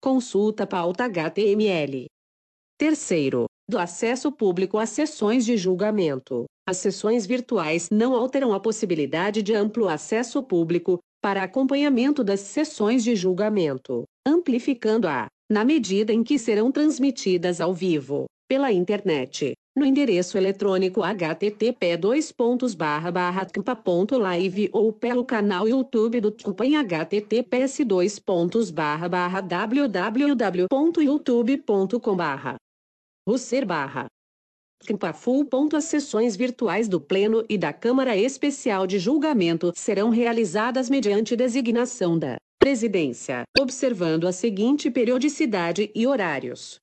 consulta 0.01 0.65
pauta 0.65 1.03
HTML. 1.03 2.05
Terceiro, 2.77 3.47
do 3.69 3.77
acesso 3.77 4.31
público 4.31 4.77
às 4.77 4.89
sessões 4.89 5.45
de 5.45 5.57
julgamento. 5.57 6.45
As 6.71 6.77
sessões 6.77 7.25
virtuais 7.25 7.89
não 7.91 8.15
alteram 8.15 8.53
a 8.53 8.59
possibilidade 8.59 9.43
de 9.43 9.53
amplo 9.53 9.89
acesso 9.89 10.41
público 10.41 10.99
para 11.21 11.43
acompanhamento 11.43 12.23
das 12.23 12.39
sessões 12.39 13.03
de 13.03 13.13
julgamento, 13.13 14.05
amplificando-a, 14.25 15.27
na 15.51 15.65
medida 15.65 16.13
em 16.13 16.23
que 16.23 16.39
serão 16.39 16.71
transmitidas 16.71 17.59
ao 17.59 17.73
vivo, 17.73 18.23
pela 18.47 18.71
internet, 18.71 19.51
no 19.77 19.85
endereço 19.85 20.37
eletrônico 20.37 21.01
http 21.01 21.97
live 24.17 24.69
ou 24.71 24.93
pelo 24.93 25.25
canal 25.25 25.67
YouTube 25.67 26.21
do 26.21 26.31
TUPA 26.31 26.65
em 26.65 26.77
https 26.77 27.81
www.youtube.com 29.45 32.15
barra 32.15 32.55
barra 33.65 34.05
Full. 34.05 34.09
As 35.73 35.85
sessões 35.85 36.35
virtuais 36.35 36.87
do 36.87 36.99
Pleno 36.99 37.45
e 37.47 37.57
da 37.57 37.71
Câmara 37.71 38.17
Especial 38.17 38.87
de 38.87 38.99
Julgamento 38.99 39.71
serão 39.75 40.09
realizadas 40.09 40.89
mediante 40.89 41.35
designação 41.35 42.17
da 42.17 42.37
Presidência, 42.59 43.43
observando 43.59 44.27
a 44.27 44.31
seguinte 44.31 44.91
periodicidade 44.91 45.91
e 45.95 46.05
horários. 46.05 46.79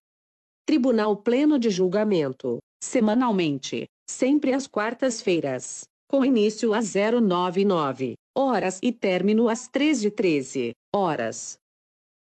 Tribunal 0.67 1.17
Pleno 1.17 1.59
de 1.59 1.71
Julgamento, 1.71 2.59
semanalmente, 2.83 3.87
sempre 4.11 4.53
às 4.53 4.67
quartas-feiras, 4.67 5.85
com 6.09 6.25
início 6.25 6.75
às 6.75 6.95
099 6.95 8.15
horas 8.37 8.79
e 8.83 8.93
término 8.93 9.49
às 9.49 9.69
13h13 9.69 10.73
horas. 10.95 11.57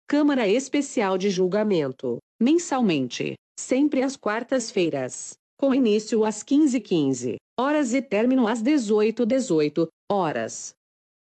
Câmara 0.07 0.47
Especial 0.47 1.17
de 1.17 1.29
Julgamento, 1.29 2.17
mensalmente, 2.39 3.33
sempre 3.59 4.03
às 4.03 4.15
quartas-feiras, 4.15 5.33
com 5.57 5.73
início 5.73 6.23
às 6.23 6.43
15h15 6.43 7.35
horas 7.59 7.93
e 7.93 8.01
término 8.01 8.47
às 8.47 8.61
18h18 8.61 9.87
horas. 10.11 10.75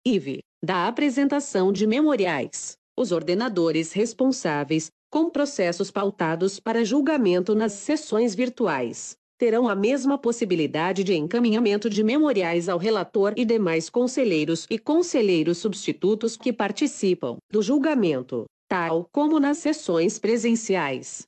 IV, 0.05 0.41
da 0.62 0.89
apresentação 0.89 1.73
de 1.73 1.87
memoriais, 1.87 2.77
os 2.99 3.12
ordenadores 3.12 3.93
responsáveis, 3.93 4.91
com 5.11 5.31
processos 5.31 5.91
pautados 5.91 6.59
para 6.59 6.84
julgamento 6.84 7.55
nas 7.55 7.73
sessões 7.73 8.34
virtuais, 8.34 9.17
terão 9.39 9.69
a 9.69 9.75
mesma 9.77 10.19
possibilidade 10.19 11.05
de 11.05 11.15
encaminhamento 11.15 11.89
de 11.89 12.03
memoriais 12.03 12.69
ao 12.69 12.77
relator 12.77 13.33
e 13.37 13.45
demais 13.45 13.89
conselheiros 13.89 14.67
e 14.69 14.78
conselheiros 14.78 15.59
substitutos 15.59 16.37
que 16.37 16.53
participam 16.53 17.37
do 17.51 17.62
julgamento, 17.62 18.47
tal 18.69 19.09
como 19.12 19.39
nas 19.39 19.59
sessões 19.59 20.19
presenciais. 20.19 21.23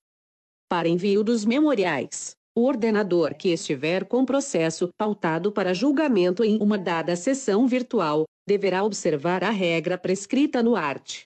Para 0.68 0.88
envio 0.88 1.22
dos 1.22 1.44
memoriais, 1.44 2.32
o 2.56 2.64
ordenador 2.64 3.34
que 3.34 3.50
estiver 3.50 4.04
com 4.04 4.24
processo 4.24 4.90
pautado 4.98 5.52
para 5.52 5.74
julgamento 5.74 6.42
em 6.42 6.58
uma 6.60 6.76
dada 6.76 7.14
sessão 7.14 7.66
virtual 7.66 8.24
deverá 8.46 8.82
observar 8.84 9.44
a 9.44 9.50
regra 9.50 9.96
prescrita 9.96 10.62
no 10.62 10.74
art. 10.74 11.22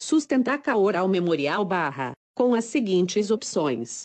sustentaca 0.00 0.76
oral 0.76 1.08
memorial 1.08 1.64
barra 1.64 2.12
com 2.34 2.54
as 2.54 2.66
seguintes 2.66 3.30
opções. 3.30 4.04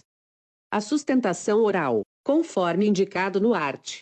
A 0.71 0.79
sustentação 0.79 1.63
oral, 1.63 2.01
conforme 2.23 2.87
indicado 2.87 3.41
no 3.41 3.53
art. 3.53 4.01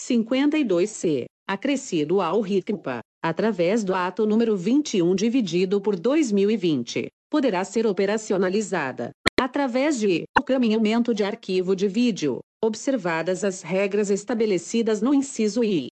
52c, 0.00 1.24
acrescido 1.48 2.20
ao 2.20 2.40
RICMPA, 2.40 3.00
através 3.24 3.82
do 3.82 3.94
ato 3.94 4.26
número 4.26 4.56
21 4.56 5.14
dividido 5.14 5.80
por 5.80 5.96
2020, 5.96 7.08
poderá 7.30 7.64
ser 7.64 7.86
operacionalizada 7.86 9.10
através 9.38 9.98
de 9.98 10.24
encaminhamento 10.38 11.14
de 11.14 11.22
arquivo 11.22 11.74
de 11.74 11.88
vídeo, 11.88 12.40
observadas 12.62 13.44
as 13.44 13.62
regras 13.62 14.10
estabelecidas 14.10 15.00
no 15.00 15.14
inciso 15.14 15.62
I. 15.62 15.88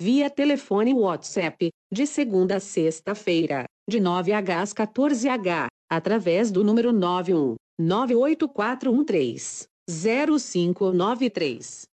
via 0.00 0.30
telefone 0.30 0.94
WhatsApp, 0.94 1.68
de 1.92 2.06
segunda 2.06 2.56
a 2.56 2.60
sexta-feira, 2.60 3.66
de 3.88 3.98
9h 3.98 4.50
às 4.50 4.72
14h, 4.72 5.66
através 5.90 6.50
do 6.50 6.64
número 6.64 6.92
91 6.92 7.56
98413 7.78 9.66
0593. 9.88 11.86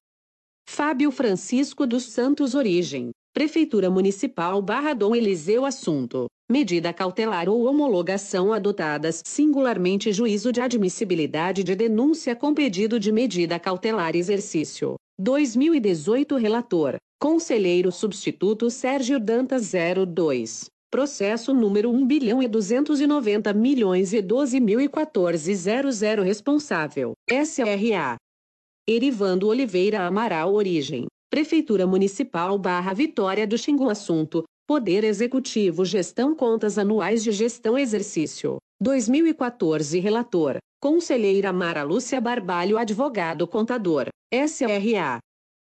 Fábio 0.70 1.10
Francisco 1.10 1.88
dos 1.88 2.04
Santos 2.04 2.54
Origem. 2.54 3.10
Prefeitura 3.34 3.90
Municipal 3.90 4.62
Barra 4.62 4.94
Dom 4.94 5.16
Eliseu 5.16 5.66
Assunto. 5.66 6.28
Medida 6.48 6.94
cautelar 6.94 7.50
ou 7.50 7.64
homologação 7.64 8.54
adotadas 8.54 9.24
singularmente 9.26 10.14
juízo 10.14 10.52
de 10.52 10.62
admissibilidade 10.62 11.64
de 11.64 11.74
denúncia 11.74 12.36
com 12.36 12.54
pedido 12.54 13.00
de 13.00 13.12
medida 13.12 13.60
cautelar 13.60 14.16
exercício. 14.16 14.94
2018 15.18 16.36
Relator. 16.36 16.98
Conselheiro 17.20 17.92
Substituto 17.92 18.70
Sérgio 18.70 19.20
Dantas 19.20 19.72
02. 20.08 20.70
Processo 20.92 21.54
número 21.54 21.92
1 21.92 22.08
bilhão 22.08 22.42
e 22.42 22.48
290 22.48 23.54
milhões 23.54 24.12
e 24.12 24.24
12 24.24 24.60
mil 24.60 24.82
e 24.82 24.90
14 24.90 25.54
00 25.54 26.24
responsável, 26.24 27.14
SRA. 27.30 28.16
Erivando 28.88 29.48
Oliveira 29.48 30.08
Amaral 30.08 30.52
Origem, 30.52 31.06
Prefeitura 31.30 31.86
Municipal 31.86 32.58
Barra 32.58 32.92
Vitória 32.92 33.46
do 33.46 33.56
Xingu 33.56 33.88
Assunto, 33.88 34.44
Poder 34.68 35.04
Executivo 35.04 35.86
Gestão 35.86 36.36
Contas 36.36 36.80
Anuais 36.80 37.24
de 37.24 37.32
Gestão 37.32 37.78
Exercício, 37.78 38.58
2014 38.82 40.00
Relator, 40.00 40.58
Conselheira 40.82 41.54
Mara 41.54 41.84
Lúcia 41.84 42.20
Barbalho 42.20 42.80
Advogado 42.80 43.48
Contador, 43.48 44.08
SRA. 44.34 45.20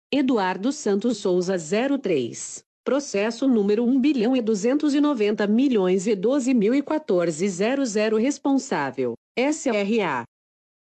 Eduardo 0.09 0.71
Santos 0.71 1.17
Souza 1.17 1.57
03. 1.57 2.63
Processo 2.83 3.47
número 3.47 3.83
1 3.83 4.01
bilhão 4.01 4.35
e 4.35 4.41
290 4.41 5.45
milhões 5.45 6.07
e 6.07 6.15
12 6.15 6.51
mil 6.51 6.73
e 6.73 6.81
14 6.81 7.47
00 7.47 8.17
responsável, 8.17 9.13
SRA. 9.37 10.23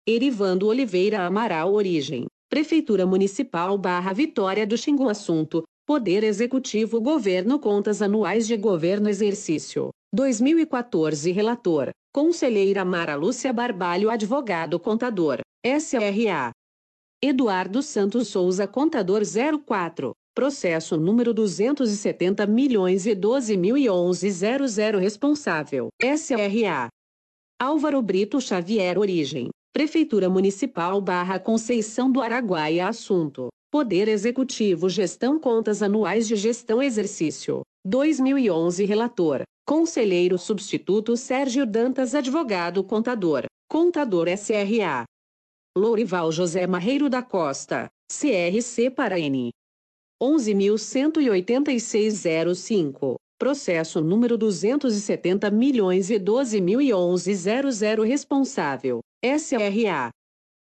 Erivando 0.07 0.65
Oliveira 0.67 1.21
Amaral 1.21 1.71
Origem, 1.71 2.25
Prefeitura 2.49 3.05
Municipal 3.05 3.77
Barra 3.77 4.11
Vitória 4.11 4.65
do 4.65 4.75
Xingu 4.75 5.07
Assunto, 5.07 5.63
Poder 5.85 6.23
Executivo 6.23 6.99
Governo 6.99 7.59
Contas 7.59 8.01
Anuais 8.01 8.47
de 8.47 8.57
Governo 8.57 9.07
Exercício, 9.07 9.91
2014 10.11 11.31
Relator, 11.31 11.91
Conselheira 12.11 12.83
Mara 12.83 13.13
Lúcia 13.13 13.53
Barbalho 13.53 14.09
Advogado 14.09 14.79
Contador, 14.79 15.41
SRA. 15.63 16.51
Eduardo 17.21 17.83
Santos 17.83 18.29
Souza 18.29 18.67
Contador 18.67 19.21
04. 19.63 20.11
Processo 20.35 20.97
número 20.97 21.31
270 21.31 22.47
milhões 22.47 23.05
e 23.05 23.13
12 23.13 23.55
mil 23.55 23.77
e 23.77 23.87
11 23.87 24.31
00 24.31 24.97
responsável, 24.97 25.89
SRA. 26.01 26.87
Álvaro 27.61 28.01
Brito 28.01 28.41
Xavier 28.41 28.97
Origem, 28.97 29.49
Prefeitura 29.71 30.31
Municipal 30.31 30.99
barra 30.99 31.39
Conceição 31.39 32.11
do 32.11 32.19
Araguaia 32.19 32.87
Assunto, 32.87 33.49
Poder 33.71 34.07
Executivo 34.07 34.89
Gestão 34.89 35.39
Contas 35.39 35.83
Anuais 35.83 36.27
de 36.27 36.35
Gestão 36.35 36.81
Exercício, 36.81 37.61
2011 37.85 38.85
Relator, 38.85 39.43
Conselheiro 39.67 40.39
Substituto 40.39 41.15
Sérgio 41.15 41.63
Dantas 41.63 42.15
Advogado 42.15 42.83
Contador, 42.83 43.45
Contador 43.69 44.27
SRA. 44.29 45.03
Lourival 45.77 46.31
José 46.31 46.65
Marreiro 46.65 47.07
da 47.07 47.21
Costa, 47.21 47.87
CRC 48.11 48.89
para 48.89 49.19
N. 49.19 49.51
11.186.05. 50.23 53.15
Processo 53.37 53.99
número 53.99 54.37
270 54.37 55.51
milhões 55.51 56.09
e 56.09 56.17
12 56.17 56.61
mil 56.61 56.81
e 56.81 56.93
11 56.93 57.35
00 57.35 58.03
responsável, 58.03 59.01
SRA. 59.21 60.11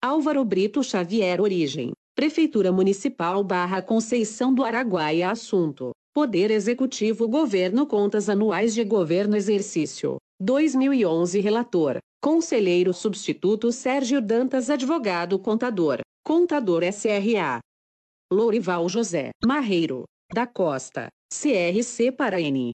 Álvaro 0.03 0.43
Brito 0.47 0.83
Xavier 0.83 1.43
Origem, 1.43 1.93
Prefeitura 2.15 2.73
Municipal 2.73 3.45
barra 3.45 3.83
Conceição 3.83 4.55
do 4.55 4.65
Araguaia 4.65 5.31
Assunto, 5.31 5.91
Poder 6.15 6.51
Executivo 6.51 7.29
Governo 7.29 7.87
Contas 7.87 8.31
Anuais 8.31 8.73
de 8.73 8.83
Governo 8.83 9.37
Exercício, 9.37 10.17
2011 10.41 11.39
Relator, 11.41 11.99
Conselheiro 12.23 12.95
Substituto 12.95 13.71
Sérgio 13.71 14.23
Dantas 14.23 14.71
Advogado 14.71 15.39
Contador, 15.39 16.01
Contador 16.25 16.83
SRA. 16.85 17.61
Lourival 18.35 18.89
José 18.89 19.31
Marreiro, 19.45 20.03
da 20.33 20.45
Costa, 20.45 21.09
CRC 21.33 22.11
para 22.11 22.41
N. 22.41 22.73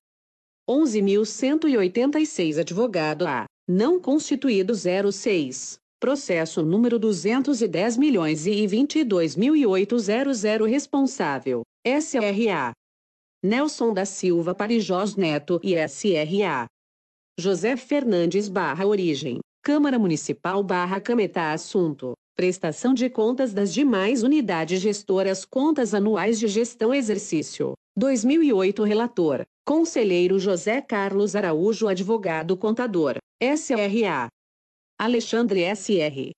11.186 0.69 2.59
Advogado 2.59 3.27
A, 3.27 3.45
não 3.69 4.01
constituído 4.01 4.73
06. 4.75 5.79
Processo 6.01 6.63
número 6.63 6.99
210 6.99 7.99
milhões 7.99 8.47
e 8.47 8.67
22 8.67 9.37
mil 9.37 9.55
e 9.55 9.67
800 9.67 10.43
responsável, 10.67 11.63
SRA. 11.87 12.73
Nelson 13.45 13.93
da 13.93 14.07
Silva 14.07 14.55
Parijós 14.55 15.15
Neto 15.15 15.61
e 15.63 15.75
SRA. 15.87 16.67
José 17.39 17.77
Fernandes 17.77 18.49
barra 18.49 18.87
Origem, 18.87 19.41
Câmara 19.63 19.99
Municipal 19.99 20.63
barra 20.63 21.01
Cametá 21.01 21.53
Assunto, 21.53 22.15
Prestação 22.37 22.95
de 22.95 23.11
contas 23.11 23.53
das 23.53 23.73
demais 23.73 24.23
unidades 24.23 24.81
gestoras 24.81 25.45
Contas 25.45 25.93
anuais 25.93 26.39
de 26.39 26.49
gestão 26.49 26.95
exercício 26.95 27.75
2008 27.97 28.83
Relator: 28.83 29.45
Conselheiro 29.67 30.39
José 30.39 30.81
Carlos 30.81 31.37
Araújo 31.37 31.87
Advogado 31.87 32.57
Contador, 32.57 33.17
SRA. 33.43 34.29
Alexandre 34.99 35.63
S.R. 35.63 36.31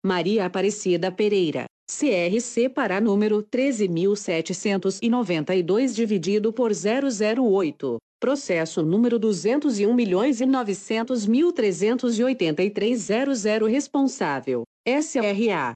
Maria 0.06 0.46
Aparecida 0.46 1.12
Pereira 1.12 1.66
CRC 1.86 2.70
para 2.70 3.02
número 3.02 3.44
13792 3.44 5.94
dividido 5.94 6.54
por 6.54 6.72
008 6.72 7.98
Processo 8.20 8.82
número 8.82 9.20
201 9.20 9.94
milhões 9.94 10.42
e 10.42 10.46
900 10.48 11.28
mil 11.28 11.54
383 11.54 13.00
00 13.00 13.68
responsável 13.68 14.64
SRA 14.88 15.74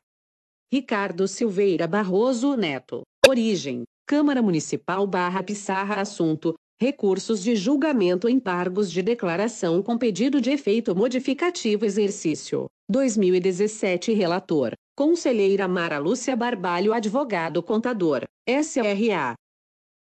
Ricardo 0.74 1.28
Silveira 1.28 1.86
Barroso 1.86 2.56
Neto. 2.56 3.02
Origem: 3.28 3.84
Câmara 4.08 4.42
Municipal 4.42 5.06
barra 5.06 5.44
Pissarra 5.44 6.00
Assunto: 6.00 6.56
Recursos 6.80 7.44
de 7.44 7.58
julgamento 7.58 8.30
embargos 8.30 8.90
de 8.90 9.02
declaração 9.02 9.84
com 9.84 9.98
pedido 9.98 10.40
de 10.40 10.50
efeito 10.50 10.96
modificativo 10.96 11.84
Exercício 11.84 12.68
2017 12.90 14.14
Relator: 14.14 14.72
Conselheira 14.98 15.68
Mara 15.68 15.98
Lúcia 15.98 16.38
Barbalho 16.38 16.94
Advogado 16.94 17.62
Contador, 17.62 18.24
SRA. 18.48 19.34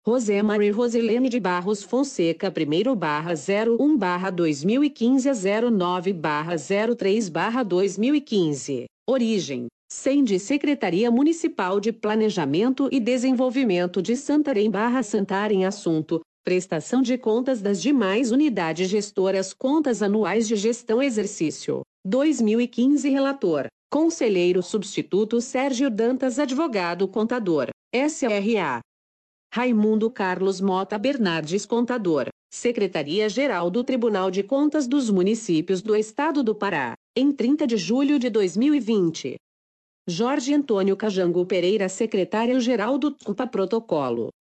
Rosemary 0.06 0.70
Rosilene 0.70 1.28
de 1.28 1.40
Barros 1.40 1.82
Fonseca 1.82 2.54
1 2.56 2.94
barra 2.94 3.34
01 3.34 3.98
barra 3.98 4.30
2015 4.30 5.28
a 5.28 5.32
09 5.68 6.12
barra 6.12 6.54
03 6.56 7.28
barra 7.28 7.64
2015. 7.64 8.84
Origem. 9.10 9.66
SENDE 9.90 10.38
Secretaria 10.38 11.10
Municipal 11.10 11.80
de 11.80 11.92
Planejamento 11.92 12.88
e 12.92 13.00
Desenvolvimento 13.00 14.00
de 14.00 14.14
Santarém 14.14 14.70
barra 14.70 15.02
Santarém 15.02 15.64
Assunto, 15.64 16.20
prestação 16.46 17.02
de 17.02 17.18
contas 17.18 17.60
das 17.60 17.82
demais 17.82 18.30
unidades 18.30 18.88
gestoras 18.88 19.52
contas 19.52 20.00
anuais 20.00 20.46
de 20.46 20.54
gestão 20.54 21.02
exercício. 21.02 21.80
2015 22.06 23.10
Relator. 23.10 23.66
Conselheiro 23.90 24.62
Substituto 24.62 25.40
Sérgio 25.40 25.90
Dantas 25.90 26.38
Advogado 26.38 27.08
Contador. 27.08 27.70
SRA. 27.92 28.78
Raimundo 29.52 30.08
Carlos 30.08 30.60
Mota 30.60 30.96
Bernardes 30.96 31.66
Contador. 31.66 32.28
Secretaria-Geral 32.54 33.68
do 33.68 33.82
Tribunal 33.82 34.30
de 34.30 34.44
Contas 34.44 34.86
dos 34.86 35.10
Municípios 35.10 35.82
do 35.82 35.96
Estado 35.96 36.44
do 36.44 36.54
Pará. 36.54 36.94
Em 37.16 37.32
30 37.32 37.66
de 37.66 37.76
julho 37.76 38.20
de 38.20 38.30
2020. 38.30 39.34
Jorge 40.08 40.54
Antônio 40.54 40.96
Cajango 40.96 41.44
Pereira 41.44 41.88
Secretário-Geral 41.88 42.98
do 42.98 43.10
TUPA 43.10 43.48
Protocolo. 43.48 44.28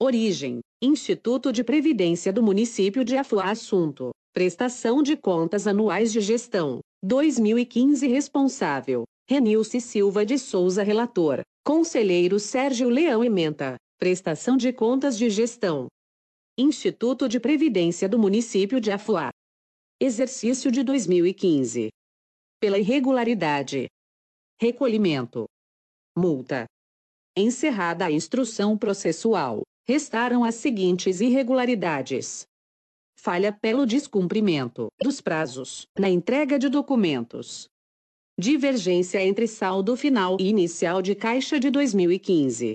173 0.00 0.02
origem 0.02 0.60
Instituto 0.82 1.52
de 1.52 1.62
Previdência 1.62 2.32
do 2.32 2.42
Município 2.42 3.04
de 3.04 3.16
Afuá 3.16 3.50
assunto 3.50 4.10
prestação 4.32 5.02
de 5.02 5.16
contas 5.16 5.66
anuais 5.66 6.10
de 6.10 6.20
gestão 6.20 6.80
2015 7.04 8.06
responsável 8.06 9.04
Renilce 9.28 9.80
Silva 9.80 10.24
de 10.24 10.38
Souza 10.38 10.82
relator 10.82 11.42
Conselheiro 11.64 12.40
Sérgio 12.40 12.88
Leão 12.88 13.22
Ementa 13.22 13.76
Prestação 14.00 14.56
de 14.56 14.72
Contas 14.72 15.18
de 15.18 15.28
Gestão. 15.28 15.86
Instituto 16.56 17.28
de 17.28 17.38
Previdência 17.38 18.08
do 18.08 18.18
Município 18.18 18.80
de 18.80 18.90
Afuá. 18.90 19.28
Exercício 20.00 20.72
de 20.72 20.82
2015. 20.82 21.90
Pela 22.58 22.78
irregularidade. 22.78 23.88
Recolhimento. 24.58 25.44
Multa. 26.16 26.64
Encerrada 27.36 28.06
a 28.06 28.10
instrução 28.10 28.78
processual, 28.78 29.60
restaram 29.90 30.44
as 30.44 30.54
seguintes 30.54 31.20
irregularidades: 31.20 32.46
falha 33.18 33.52
pelo 33.52 33.84
descumprimento 33.84 34.86
dos 35.02 35.20
prazos 35.20 35.84
na 35.98 36.08
entrega 36.08 36.60
de 36.60 36.68
documentos. 36.68 37.66
Divergência 38.38 39.20
entre 39.20 39.48
saldo 39.48 39.96
final 39.96 40.36
e 40.38 40.48
inicial 40.48 41.02
de 41.02 41.16
caixa 41.16 41.58
de 41.58 41.70
2015 41.70 42.74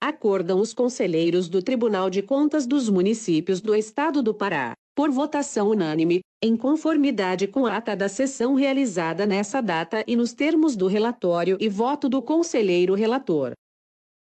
acordam 0.00 0.60
os 0.60 0.72
conselheiros 0.72 1.48
do 1.48 1.60
Tribunal 1.60 2.08
de 2.08 2.22
Contas 2.22 2.64
dos 2.64 2.88
Municípios 2.88 3.60
do 3.60 3.74
Estado 3.74 4.22
do 4.22 4.32
Pará, 4.32 4.74
por 4.94 5.10
votação 5.10 5.70
unânime, 5.70 6.20
em 6.40 6.56
conformidade 6.56 7.48
com 7.48 7.66
a 7.66 7.76
ata 7.76 7.96
da 7.96 8.08
sessão 8.08 8.54
realizada 8.54 9.26
nessa 9.26 9.60
data 9.60 10.04
e 10.06 10.14
nos 10.14 10.32
termos 10.32 10.76
do 10.76 10.86
relatório 10.86 11.56
e 11.58 11.68
voto 11.68 12.08
do 12.08 12.22
conselheiro 12.22 12.94
relator. 12.94 13.52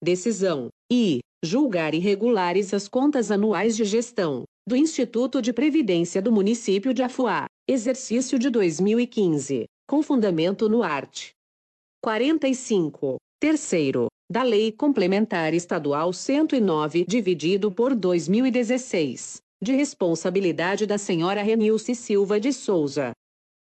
Decisão: 0.05 0.69
I. 0.93 1.21
Julgar 1.43 1.95
irregulares 1.95 2.73
as 2.73 2.87
contas 2.89 3.31
anuais 3.31 3.77
de 3.77 3.85
gestão 3.85 4.45
do 4.67 4.77
Instituto 4.77 5.43
de 5.43 5.53
Previdência 5.53 6.23
do 6.23 6.33
Município 6.33 6.95
de 6.95 7.03
Afuá, 7.03 7.47
exercício 7.69 8.39
de 8.39 8.49
2015, 8.49 9.65
com 9.87 10.03
fundamento 10.03 10.69
no 10.69 10.83
art. 10.83 11.31
45. 12.03 13.17
Terceiro, 13.41 14.07
da 14.31 14.43
Lei 14.43 14.73
Complementar 14.73 15.53
Estadual 15.53 16.13
109, 16.13 17.05
dividido 17.07 17.71
por 17.71 17.95
2016, 17.95 19.37
de 19.63 19.73
responsabilidade 19.73 20.87
da 20.87 20.97
senhora 20.97 21.43
Renilce 21.43 21.95
Silva 21.95 22.41
de 22.41 22.53
Souza. 22.53 23.13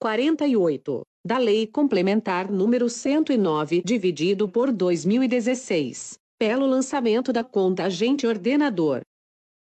48 0.00 1.02
da 1.24 1.38
Lei 1.38 1.68
Complementar 1.68 2.50
número 2.50 2.90
109, 2.90 3.82
dividido 3.84 4.48
por 4.48 4.72
2016, 4.72 6.18
pelo 6.38 6.66
lançamento 6.66 7.32
da 7.32 7.44
conta 7.44 7.84
agente 7.84 8.26
ordenador. 8.26 9.02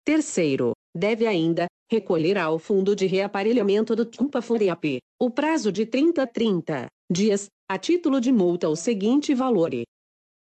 Terceiro, 0.03 0.72
deve 0.95 1.27
ainda 1.27 1.65
recolher 1.91 2.37
ao 2.37 2.57
Fundo 2.57 2.95
de 2.95 3.05
Reaparelhamento 3.05 3.95
do 3.95 4.05
TUMPA 4.05 4.41
FURIAP, 4.41 4.99
o 5.21 5.29
prazo 5.29 5.71
de 5.71 5.85
30 5.85 6.23
a 6.23 6.27
30 6.27 6.87
dias, 7.11 7.47
a 7.69 7.77
título 7.77 8.19
de 8.19 8.31
multa 8.31 8.69
o 8.69 8.75
seguinte 8.75 9.33
valor: 9.33 9.71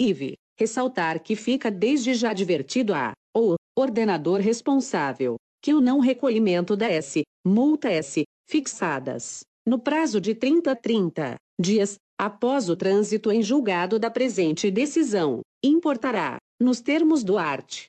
IV. 0.00 0.34
Ressaltar 0.58 1.22
que 1.22 1.36
fica 1.36 1.70
desde 1.70 2.14
já 2.14 2.30
advertido 2.30 2.92
a, 2.92 3.12
ou, 3.34 3.54
ordenador 3.78 4.40
responsável, 4.40 5.36
que 5.62 5.72
o 5.72 5.80
não 5.80 6.00
recolhimento 6.00 6.76
da 6.76 6.88
S, 6.88 7.22
multa 7.46 7.88
S, 7.88 8.24
fixadas, 8.48 9.42
no 9.66 9.78
prazo 9.78 10.20
de 10.20 10.34
30 10.34 10.72
a 10.72 10.76
30 10.76 11.36
dias, 11.60 11.96
após 12.18 12.68
o 12.68 12.76
trânsito 12.76 13.30
em 13.30 13.42
julgado 13.42 13.98
da 13.98 14.10
presente 14.10 14.70
decisão, 14.70 15.40
importará, 15.62 16.38
nos 16.60 16.80
termos 16.80 17.22
do 17.22 17.38
art. 17.38 17.86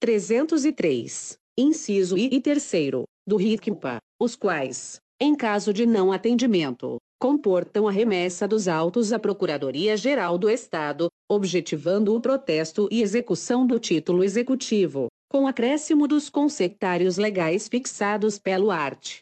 303, 0.00 1.36
inciso 1.58 2.16
I 2.16 2.28
e 2.32 2.40
terceiro, 2.40 3.04
do 3.26 3.36
RICMPA, 3.36 3.98
os 4.20 4.34
quais, 4.34 5.00
em 5.20 5.34
caso 5.34 5.72
de 5.72 5.86
não 5.86 6.12
atendimento, 6.12 6.98
comportam 7.20 7.86
a 7.86 7.90
remessa 7.90 8.46
dos 8.46 8.68
autos 8.68 9.12
à 9.12 9.18
Procuradoria-Geral 9.18 10.36
do 10.36 10.50
Estado, 10.50 11.08
objetivando 11.30 12.14
o 12.14 12.20
protesto 12.20 12.88
e 12.90 13.00
execução 13.00 13.66
do 13.66 13.78
título 13.78 14.22
executivo, 14.22 15.08
com 15.30 15.46
acréscimo 15.46 16.06
dos 16.06 16.28
consectários 16.28 17.16
legais 17.16 17.68
fixados 17.68 18.38
pelo 18.38 18.70
art. 18.70 19.20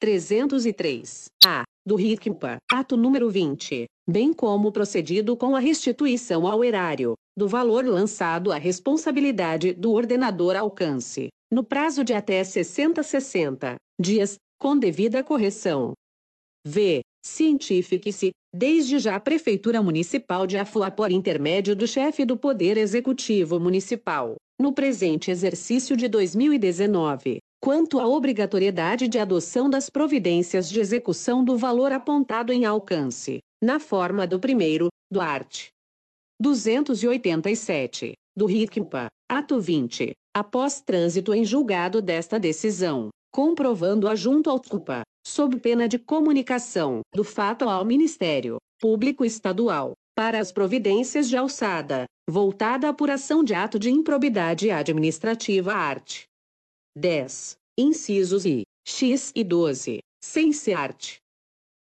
303. 0.00 1.26
A. 1.44 1.64
Do 1.84 1.96
RICMPA, 1.96 2.58
ato 2.70 2.96
número 2.96 3.28
20, 3.28 3.86
bem 4.08 4.32
como 4.32 4.72
procedido 4.72 5.36
com 5.36 5.54
a 5.54 5.60
restituição 5.60 6.46
ao 6.46 6.64
erário, 6.64 7.14
do 7.36 7.48
valor 7.48 7.84
lançado 7.84 8.52
à 8.52 8.58
responsabilidade 8.58 9.72
do 9.72 9.92
ordenador 9.92 10.56
alcance, 10.56 11.28
no 11.50 11.62
prazo 11.62 12.02
de 12.02 12.12
até 12.12 12.42
60 12.42 13.02
60 13.02 13.76
dias, 14.00 14.36
com 14.58 14.76
devida 14.76 15.22
correção. 15.22 15.92
V. 16.66 17.02
Cientifique-se, 17.24 18.30
desde 18.54 18.98
já 18.98 19.14
a 19.14 19.20
Prefeitura 19.20 19.82
Municipal 19.82 20.46
de 20.46 20.58
Afua 20.58 20.90
por 20.90 21.10
intermédio 21.10 21.76
do 21.76 21.86
chefe 21.86 22.24
do 22.24 22.36
Poder 22.36 22.76
Executivo 22.76 23.60
Municipal, 23.60 24.34
no 24.60 24.72
presente 24.72 25.30
exercício 25.30 25.96
de 25.96 26.08
2019, 26.08 27.38
quanto 27.60 28.00
à 28.00 28.06
obrigatoriedade 28.08 29.06
de 29.06 29.18
adoção 29.18 29.70
das 29.70 29.88
providências 29.88 30.68
de 30.68 30.80
execução 30.80 31.44
do 31.44 31.56
valor 31.56 31.92
apontado 31.92 32.52
em 32.52 32.64
alcance, 32.64 33.38
na 33.62 33.78
forma 33.78 34.26
do 34.26 34.40
primeiro, 34.40 34.88
do 35.10 35.20
art. 35.20 35.68
287, 36.40 38.14
do 38.36 38.46
RICMPA, 38.46 39.06
ato 39.30 39.60
20, 39.60 40.12
após 40.34 40.80
trânsito 40.80 41.32
em 41.32 41.44
julgado 41.44 42.02
desta 42.02 42.40
decisão, 42.40 43.10
comprovando 43.32 44.08
a 44.08 44.16
junto 44.16 44.50
ao 44.50 44.60
CUPA, 44.60 45.02
sob 45.24 45.60
pena 45.60 45.86
de 45.86 45.98
comunicação 45.98 47.00
do 47.14 47.22
fato 47.22 47.68
ao 47.68 47.84
Ministério 47.84 48.56
Público 48.80 49.24
Estadual, 49.24 49.92
para 50.16 50.40
as 50.40 50.50
providências 50.50 51.28
de 51.28 51.36
alçada, 51.36 52.06
voltada 52.28 52.88
à 52.88 52.90
apuração 52.90 53.44
de 53.44 53.54
ato 53.54 53.78
de 53.78 53.90
improbidade 53.90 54.70
administrativa 54.70 55.72
art. 55.72 56.24
10. 56.96 57.54
Incisos 57.78 58.44
I, 58.44 58.62
X 58.86 59.32
e 59.34 59.44
12, 59.44 60.00
sem 60.22 60.52
ser 60.52 60.74
art. 60.74 61.16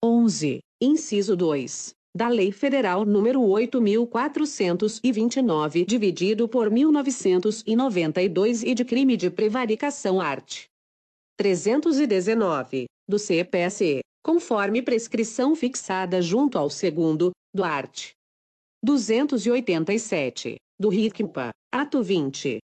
11. 0.04 0.60
Inciso 0.80 1.36
2. 1.36 1.96
Da 2.16 2.30
Lei 2.30 2.52
Federal 2.52 3.04
nº 3.04 3.40
8.429, 3.40 5.84
dividido 5.84 6.48
por 6.48 6.70
1992 6.70 8.62
e 8.62 8.76
de 8.76 8.86
crime 8.86 9.18
de 9.18 9.32
prevaricação 9.32 10.22
art. 10.22 10.66
319, 11.36 12.86
do 13.10 13.18
CPSE, 13.18 14.02
conforme 14.24 14.84
prescrição 14.84 15.56
fixada 15.56 16.22
junto 16.22 16.60
ao 16.60 16.70
segundo, 16.70 17.32
do 17.52 17.64
art. 17.64 18.12
287, 18.84 20.58
do 20.80 20.90
RICMPA, 20.90 21.50
ato 21.74 22.04
20. 22.04 22.60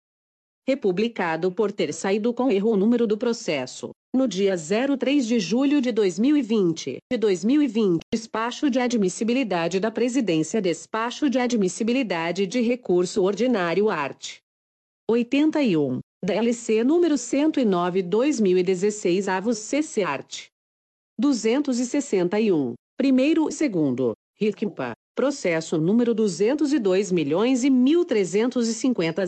Republicado 0.66 1.50
por 1.50 1.72
ter 1.72 1.92
saído 1.92 2.32
com 2.32 2.48
erro 2.48 2.70
o 2.70 2.76
número 2.76 3.04
do 3.04 3.18
processo, 3.18 3.90
no 4.14 4.28
dia 4.28 4.54
03 4.56 5.26
de 5.26 5.40
julho 5.40 5.80
de 5.80 5.90
2020, 5.90 6.98
de 7.10 7.18
2020, 7.18 7.98
despacho 8.14 8.70
de 8.70 8.78
admissibilidade 8.78 9.80
da 9.80 9.90
Presidência, 9.90 10.62
despacho 10.62 11.28
de 11.28 11.40
admissibilidade 11.40 12.46
de 12.46 12.60
recurso 12.60 13.24
ordinário 13.24 13.90
art. 13.90 14.36
81, 15.10 15.98
DLC 16.24 16.84
número 16.84 17.16
109/2016 17.16 19.26
avos 19.26 19.58
CC 19.58 20.04
Art. 20.04 20.44
261. 21.18 22.74
Primeiro 22.96 23.48
e 23.48 23.52
segundo. 23.52 24.12
RICMPA. 24.40 24.92
Processo 25.14 25.76
número 25.76 26.14
202 26.14 27.12
milhões 27.12 27.64
e 27.64 27.70
1350 27.70 29.26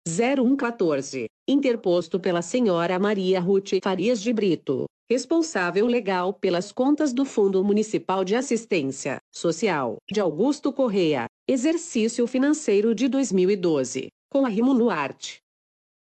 0114 0.07 1.25
interposto 1.49 2.19
pela 2.19 2.43
senhora 2.43 2.99
Maria 2.99 3.39
Ruth 3.39 3.79
Farias 3.83 4.21
de 4.21 4.31
Brito 4.31 4.85
responsável 5.09 5.87
legal 5.87 6.33
pelas 6.33 6.71
contas 6.71 7.11
do 7.11 7.25
Fundo 7.25 7.63
Municipal 7.63 8.23
de 8.23 8.35
Assistência 8.35 9.17
Social 9.33 9.97
de 10.11 10.19
Augusto 10.19 10.71
Correia 10.71 11.25
exercício 11.47 12.27
financeiro 12.27 12.93
de 12.93 13.07
2012 13.07 14.09
com 14.31 14.45
a 14.45 14.49
Rimo 14.49 14.73
no 14.73 14.89
Arte. 14.89 15.37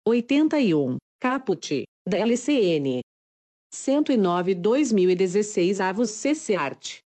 81. 0.08 0.98
Caput, 1.22 1.84
da 2.08 2.18
LCN. 2.18 3.02
109-2016 3.74 5.80
Avos 5.80 6.10
CC 6.10 6.56
Art. 6.56 7.03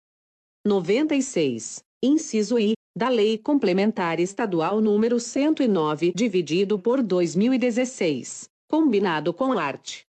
96, 0.66 1.80
inciso 2.02 2.58
I, 2.58 2.72
da 3.00 3.08
Lei 3.08 3.38
Complementar 3.38 4.20
Estadual 4.20 4.78
número 4.78 5.18
109, 5.18 6.12
dividido 6.14 6.78
por 6.78 7.02
2016, 7.02 8.44
combinado 8.70 9.32
com 9.32 9.58
art. 9.58 10.02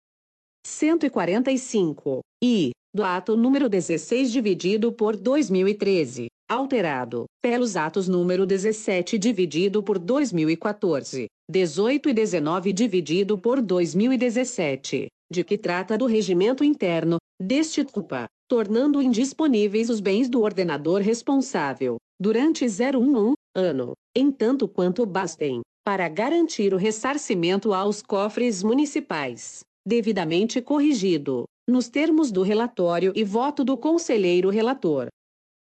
145, 0.68 2.20
e, 2.44 2.72
do 2.94 3.02
ato 3.02 3.38
número 3.38 3.70
16 3.70 4.30
dividido 4.30 4.92
por 4.92 5.16
2013, 5.16 6.28
alterado, 6.50 7.24
pelos 7.42 7.78
atos 7.78 8.10
número 8.10 8.46
17 8.46 9.18
dividido 9.18 9.82
por 9.82 9.98
2014, 9.98 11.28
18 11.50 12.10
e 12.10 12.14
19 12.14 12.74
dividido 12.74 13.38
por 13.38 13.62
2017, 13.62 15.08
de 15.32 15.44
que 15.46 15.58
trata 15.58 15.98
do 15.98 16.08
regimento 16.08 16.62
interno, 16.62 17.20
deste 17.42 17.86
CUPA, 17.86 18.28
tornando 18.50 19.02
indisponíveis 19.02 19.90
os 19.90 20.02
bens 20.02 20.28
do 20.28 20.42
ordenador 20.42 21.00
responsável, 21.00 21.96
durante 22.22 22.66
011 22.66 23.34
ano, 23.56 23.94
em 24.16 24.32
tanto 24.32 24.68
quanto 24.68 25.08
bastem, 25.08 25.62
para 25.84 26.08
garantir 26.08 26.72
o 26.72 26.78
ressarcimento 26.78 27.74
aos 27.74 28.04
cofres 28.04 28.62
municipais, 28.62 29.62
devidamente 29.84 30.62
corrigido, 30.62 31.46
nos 31.68 31.90
termos 31.90 32.32
do 32.32 32.44
relatório 32.44 33.12
e 33.16 33.24
voto 33.24 33.64
do 33.64 33.76
conselheiro 33.76 34.52
relator, 34.52 35.08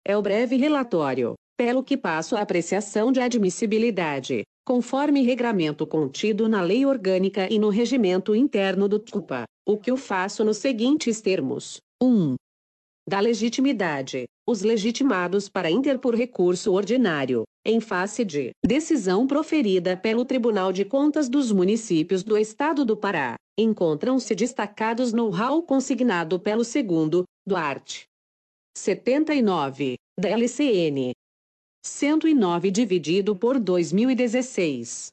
é 0.07 0.15
o 0.15 0.21
breve 0.21 0.55
relatório, 0.55 1.33
pelo 1.57 1.83
que 1.83 1.97
passo 1.97 2.37
a 2.37 2.41
apreciação 2.41 3.11
de 3.11 3.19
admissibilidade, 3.19 4.43
conforme 4.65 5.23
regramento 5.23 5.85
contido 5.85 6.47
na 6.47 6.61
lei 6.61 6.85
orgânica 6.85 7.51
e 7.51 7.59
no 7.59 7.67
regimento 7.67 8.33
interno 8.33 8.87
do 8.87 8.99
TUPA, 8.99 9.43
o 9.67 9.77
que 9.77 9.91
o 9.91 9.97
faço 9.97 10.45
nos 10.45 10.57
seguintes 10.57 11.19
termos. 11.19 11.81
1. 12.01 12.35
Da 13.07 13.21
legitimidade, 13.21 14.25
os 14.45 14.63
legitimados 14.63 15.47
para 15.47 15.71
interpor 15.71 16.13
recurso 16.13 16.73
ordinário, 16.73 17.43
em 17.65 17.79
face 17.79 18.25
de 18.25 18.51
decisão 18.65 19.25
proferida 19.25 19.95
pelo 19.95 20.25
Tribunal 20.25 20.73
de 20.73 20.83
Contas 20.83 21.29
dos 21.29 21.49
Municípios 21.49 22.21
do 22.21 22.37
Estado 22.37 22.83
do 22.83 22.97
Pará, 22.97 23.35
encontram-se 23.57 24.35
destacados 24.35 25.13
no 25.13 25.29
rol 25.29 25.63
consignado 25.63 26.37
pelo 26.37 26.65
segundo, 26.65 27.23
Duarte, 27.47 28.03
79, 28.77 29.95
da 30.19 30.27
LCN. 30.27 31.13
109 31.85 32.69
dividido 32.69 33.37
por 33.37 33.57
2016. 33.57 35.07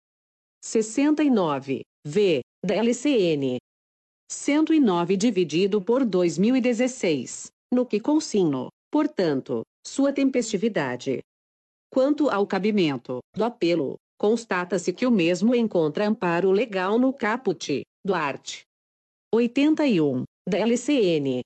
69, 0.65 1.83
v, 2.05 2.41
da 2.65 2.75
LCN. 2.75 3.59
109 4.33 5.17
dividido 5.17 5.83
por 5.83 6.05
2016, 6.05 7.51
no 7.75 7.85
que 7.85 7.99
consigno, 7.99 8.69
portanto, 8.89 9.63
sua 9.85 10.13
tempestividade. 10.13 11.19
Quanto 11.93 12.31
ao 12.31 12.47
cabimento 12.47 13.19
do 13.35 13.43
apelo, 13.43 13.97
constata-se 14.17 14.93
que 14.93 15.05
o 15.05 15.11
mesmo 15.11 15.53
encontra 15.53 16.07
amparo 16.07 16.53
legal 16.53 16.97
no 16.97 17.13
caput 17.13 17.83
do 18.07 18.15
art. 18.15 18.61
81 19.35 20.23
da 20.49 20.59
LCN 20.59 21.41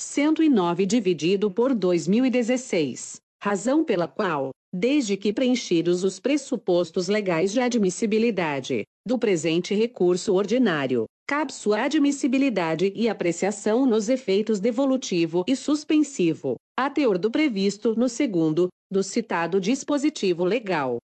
109 0.00 0.86
dividido 0.86 1.50
por 1.50 1.74
2016, 1.74 3.16
razão 3.42 3.84
pela 3.84 4.08
qual, 4.08 4.52
desde 4.74 5.18
que 5.18 5.34
preenchidos 5.34 6.02
os 6.02 6.18
pressupostos 6.18 7.08
legais 7.08 7.52
de 7.52 7.60
admissibilidade 7.60 8.84
do 9.06 9.18
presente 9.18 9.74
recurso 9.74 10.34
ordinário, 10.34 11.04
cabe 11.26 11.52
sua 11.52 11.82
admissibilidade 11.82 12.92
e 12.94 13.08
apreciação 13.08 13.84
nos 13.84 14.08
efeitos 14.08 14.60
devolutivo 14.60 15.44
e 15.46 15.56
suspensivo, 15.56 16.54
a 16.78 16.88
teor 16.88 17.18
do 17.18 17.30
previsto 17.30 17.94
no 17.96 18.08
segundo, 18.08 18.68
do 18.90 19.02
citado 19.02 19.60
dispositivo 19.60 20.44
legal. 20.44 20.98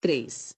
3. 0.00 0.50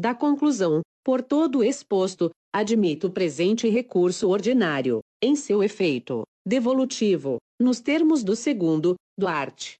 Da 0.00 0.14
conclusão, 0.14 0.80
por 1.04 1.20
todo 1.20 1.62
exposto, 1.62 2.30
admito 2.54 3.08
o 3.08 3.12
presente 3.12 3.68
recurso 3.68 4.30
ordinário, 4.30 5.00
em 5.22 5.36
seu 5.36 5.62
efeito 5.62 6.22
devolutivo, 6.46 7.36
nos 7.60 7.80
termos 7.80 8.24
do 8.24 8.34
segundo, 8.34 8.94
do 9.18 9.28
art. 9.28 9.74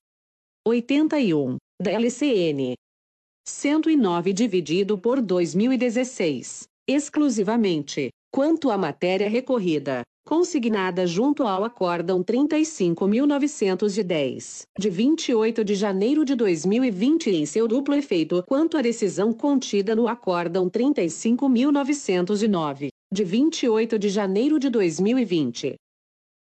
81, 0.66 1.56
da 1.80 1.90
LCN. 1.90 2.74
109 3.48 4.32
dividido 4.32 4.96
por 4.96 5.20
2016, 5.20 6.68
exclusivamente, 6.86 8.10
quanto 8.32 8.70
à 8.70 8.78
matéria 8.78 9.28
recorrida, 9.28 10.00
consignada 10.26 11.06
junto 11.06 11.42
ao 11.42 11.64
Acórdão 11.64 12.24
35.910, 12.24 14.62
de 14.78 14.88
28 14.88 15.62
de 15.62 15.74
janeiro 15.74 16.24
de 16.24 16.34
2020 16.34 17.28
em 17.28 17.44
seu 17.44 17.68
duplo 17.68 17.94
efeito 17.94 18.42
quanto 18.48 18.78
à 18.78 18.82
decisão 18.82 19.34
contida 19.34 19.94
no 19.94 20.08
Acórdão 20.08 20.70
35.909, 20.70 22.88
de 23.12 23.22
28 23.22 23.98
de 23.98 24.08
janeiro 24.08 24.58
de 24.58 24.70
2020. 24.70 25.74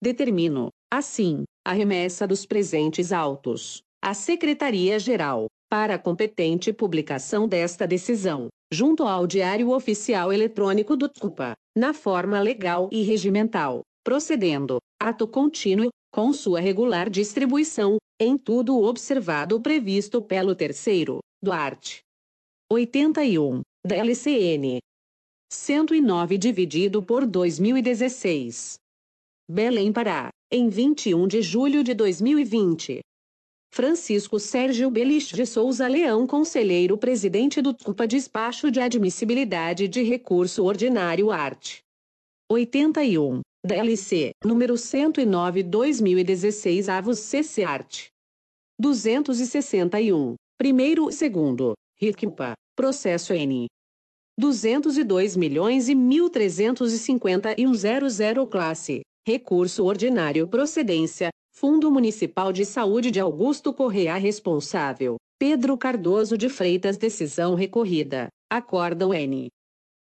Determino, 0.03 0.67
assim, 0.93 1.45
a 1.65 1.71
remessa 1.71 2.27
dos 2.27 2.45
presentes 2.45 3.13
autos 3.13 3.79
à 4.03 4.13
Secretaria-Geral, 4.13 5.45
para 5.69 5.95
a 5.95 5.99
competente 5.99 6.73
publicação 6.73 7.47
desta 7.47 7.87
decisão, 7.87 8.49
junto 8.71 9.03
ao 9.03 9.25
Diário 9.25 9.71
Oficial 9.71 10.31
Eletrônico 10.31 10.95
do 10.95 11.07
TUPA, 11.07 11.53
na 11.75 11.93
forma 11.93 12.39
legal 12.39 12.89
e 12.91 13.01
regimental, 13.03 13.81
procedendo, 14.03 14.79
ato 15.01 15.27
contínuo, 15.27 15.89
com 16.11 16.33
sua 16.33 16.59
regular 16.59 17.09
distribuição, 17.09 17.97
em 18.19 18.37
tudo 18.37 18.81
observado 18.81 19.61
previsto 19.61 20.21
pelo 20.21 20.55
terceiro, 20.55 21.19
do 21.41 21.51
art. 21.51 21.99
81, 22.71 23.61
da 23.85 23.95
LCN. 23.95 24.79
109 25.51 26.37
dividido 26.37 27.01
por 27.01 27.25
2016. 27.25 28.75
Belém 29.49 29.93
Pará, 29.93 30.29
em 30.51 30.67
21 30.67 31.27
de 31.27 31.41
julho 31.41 31.83
de 31.83 31.93
2020. 31.93 32.99
Francisco 33.71 34.39
Sérgio 34.39 34.89
Belich 34.89 35.33
de 35.33 35.45
Souza 35.45 35.87
Leão 35.87 36.25
Conselheiro 36.25 36.97
Presidente 36.97 37.61
do 37.61 37.71
TUPA 37.73 38.07
Despacho 38.07 38.71
de 38.71 38.79
Admissibilidade 38.79 39.87
de 39.87 40.01
Recurso 40.03 40.63
Ordinário 40.63 41.29
Art. 41.31 41.79
81, 42.49 43.41
DLC, 43.65 44.31
número 44.43 44.73
109-2016 44.75 46.89
Avos 46.89 47.19
CC 47.19 47.63
Art. 47.63 48.07
261, 48.79 50.35
primeiro 50.57 51.09
e 51.09 51.13
segundo, 51.13 51.73
RICMPA, 51.99 52.53
processo 52.75 53.33
N. 53.33 53.65
202 54.39 55.35
milhões 55.35 55.89
e 55.89 55.95
1.351.00 55.95 58.47
classe, 58.47 59.01
Recurso 59.27 59.83
ordinário 59.83 60.47
procedência, 60.47 61.29
Fundo 61.59 61.89
Municipal 61.89 62.53
de 62.53 62.63
Saúde 62.63 63.09
de 63.09 63.19
Augusto 63.19 63.73
Correa 63.73 64.15
responsável, 64.15 65.15
Pedro 65.39 65.75
Cardoso 65.75 66.37
de 66.37 66.49
Freitas 66.49 66.97
decisão 66.97 67.55
recorrida, 67.55 68.27
Acórdão 68.47 69.11
N. 69.11 69.47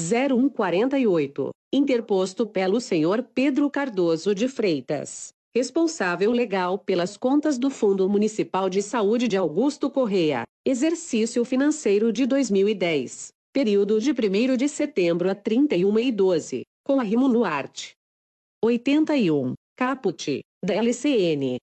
0148 0.01 1.51
interposto 1.71 2.47
pelo 2.47 2.81
senhor 2.81 3.21
Pedro 3.21 3.69
Cardoso 3.69 4.33
de 4.33 4.47
Freitas, 4.47 5.36
responsável 5.55 6.31
legal 6.31 6.77
pelas 6.77 7.17
contas 7.17 7.57
do 7.57 7.69
Fundo 7.69 8.07
Municipal 8.09 8.69
de 8.69 8.81
Saúde 8.81 9.27
de 9.27 9.37
Augusto 9.37 9.89
Correia, 9.89 10.43
exercício 10.65 11.43
financeiro 11.43 12.11
de 12.11 12.25
2010, 12.25 13.29
período 13.53 13.99
de 13.99 14.11
1 14.11 14.57
de 14.57 14.67
setembro 14.67 15.29
a 15.29 15.35
31 15.35 15.99
e 15.99 16.11
12, 16.11 16.63
com 16.85 16.99
arrimo 16.99 17.27
no 17.27 17.43
art. 17.43 17.91
81, 18.63 19.53
caput, 19.75 20.41
da 20.63 20.73
LCN. 20.73 21.57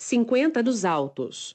50 0.03 0.61
dos 0.61 0.85
autos. 0.85 1.55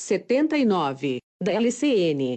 79, 0.00 1.18
da 1.40 1.52
LCN. 1.52 2.34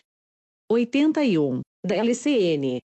81, 0.70 1.61
da 1.88 1.95
LCN. 1.95 2.79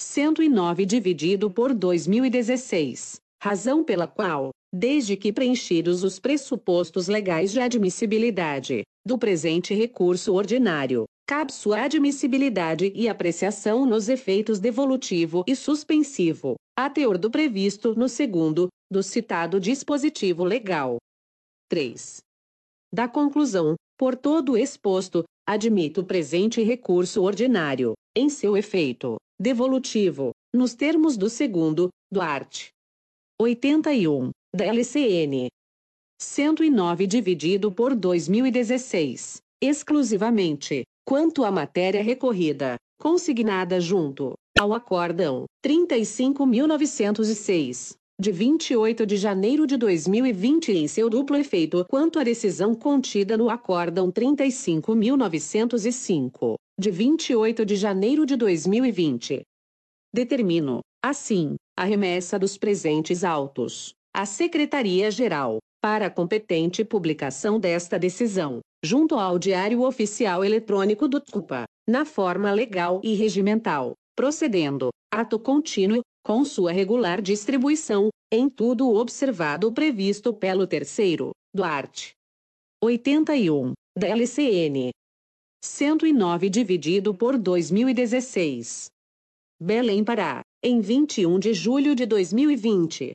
109 0.00 0.84
dividido 0.84 1.48
por 1.48 1.72
2016, 1.72 3.20
razão 3.40 3.84
pela 3.84 4.08
qual, 4.08 4.50
desde 4.74 5.16
que 5.16 5.32
preenchidos 5.32 6.02
os 6.02 6.18
pressupostos 6.18 7.06
legais 7.06 7.52
de 7.52 7.60
admissibilidade 7.60 8.82
do 9.06 9.16
presente 9.16 9.72
recurso 9.72 10.34
ordinário, 10.34 11.04
cabe 11.26 11.52
sua 11.52 11.82
admissibilidade 11.82 12.92
e 12.94 13.08
apreciação 13.08 13.86
nos 13.86 14.08
efeitos 14.08 14.60
devolutivo 14.60 15.44
e 15.46 15.56
suspensivo, 15.56 16.56
a 16.76 16.90
teor 16.90 17.16
do 17.16 17.30
previsto 17.30 17.94
no 17.94 18.08
segundo, 18.08 18.68
do 18.90 19.02
citado 19.02 19.58
dispositivo 19.58 20.44
legal. 20.44 20.98
3. 21.70 22.18
Da 22.92 23.08
conclusão, 23.08 23.74
por 23.98 24.16
todo 24.16 24.56
exposto, 24.56 25.24
admito 25.48 26.02
o 26.02 26.04
presente 26.04 26.62
recurso 26.62 27.22
ordinário, 27.22 27.94
em 28.14 28.28
seu 28.28 28.56
efeito 28.56 29.16
devolutivo, 29.40 30.30
nos 30.54 30.74
termos 30.74 31.16
do 31.16 31.28
segundo, 31.28 31.88
do 32.12 32.20
art. 32.20 32.68
81, 33.40 34.30
da 34.54 34.64
LCN. 34.64 35.48
109 36.20 37.06
dividido 37.06 37.72
por 37.72 37.94
2016, 37.94 39.38
exclusivamente, 39.60 40.84
quanto 41.04 41.44
à 41.44 41.50
matéria 41.50 42.02
recorrida, 42.02 42.76
consignada 42.98 43.78
junto 43.80 44.32
ao 44.58 44.72
acórdão 44.72 45.44
35.906, 45.64 47.94
de 48.20 48.30
28 48.30 49.04
de 49.04 49.16
janeiro 49.16 49.66
de 49.66 49.76
2020 49.76 50.70
em 50.72 50.86
seu 50.86 51.10
duplo 51.10 51.36
efeito 51.36 51.84
quanto 51.88 52.16
à 52.18 52.24
decisão 52.24 52.74
contida 52.74 53.36
no 53.36 53.50
acórdão 53.50 54.10
35.905, 54.12 56.54
de 56.78 56.90
28 56.90 57.66
de 57.66 57.76
janeiro 57.76 58.24
de 58.24 58.36
2020. 58.36 59.42
Determino, 60.14 60.80
assim, 61.04 61.56
a 61.76 61.84
remessa 61.84 62.38
dos 62.38 62.56
presentes 62.56 63.24
autos 63.24 63.92
à 64.14 64.24
Secretaria-Geral, 64.24 65.58
para 65.82 66.06
a 66.06 66.10
competente 66.10 66.84
publicação 66.84 67.58
desta 67.58 67.98
decisão, 67.98 68.60
junto 68.84 69.14
ao 69.14 69.38
Diário 69.38 69.82
Oficial 69.82 70.44
Eletrônico 70.44 71.08
do 71.08 71.18
TCUPA, 71.18 71.64
na 71.88 72.04
forma 72.04 72.52
legal 72.52 73.00
e 73.02 73.14
regimental, 73.14 73.94
procedendo, 74.14 74.90
ato 75.12 75.38
contínuo, 75.38 76.02
com 76.22 76.44
sua 76.44 76.70
regular 76.70 77.22
distribuição, 77.22 78.10
em 78.30 78.48
tudo 78.48 78.92
observado 78.92 79.72
previsto 79.72 80.34
pelo 80.34 80.66
terceiro, 80.66 81.30
do 81.54 81.64
art. 81.64 82.10
81, 82.82 83.72
da 83.96 84.08
LCN. 84.08 84.90
109 85.64 86.50
dividido 86.50 87.14
por 87.14 87.38
2016. 87.38 88.88
Belém 89.58 90.04
Pará, 90.04 90.42
em 90.62 90.80
21 90.80 91.38
de 91.38 91.54
julho 91.54 91.94
de 91.94 92.04
2020. 92.04 93.12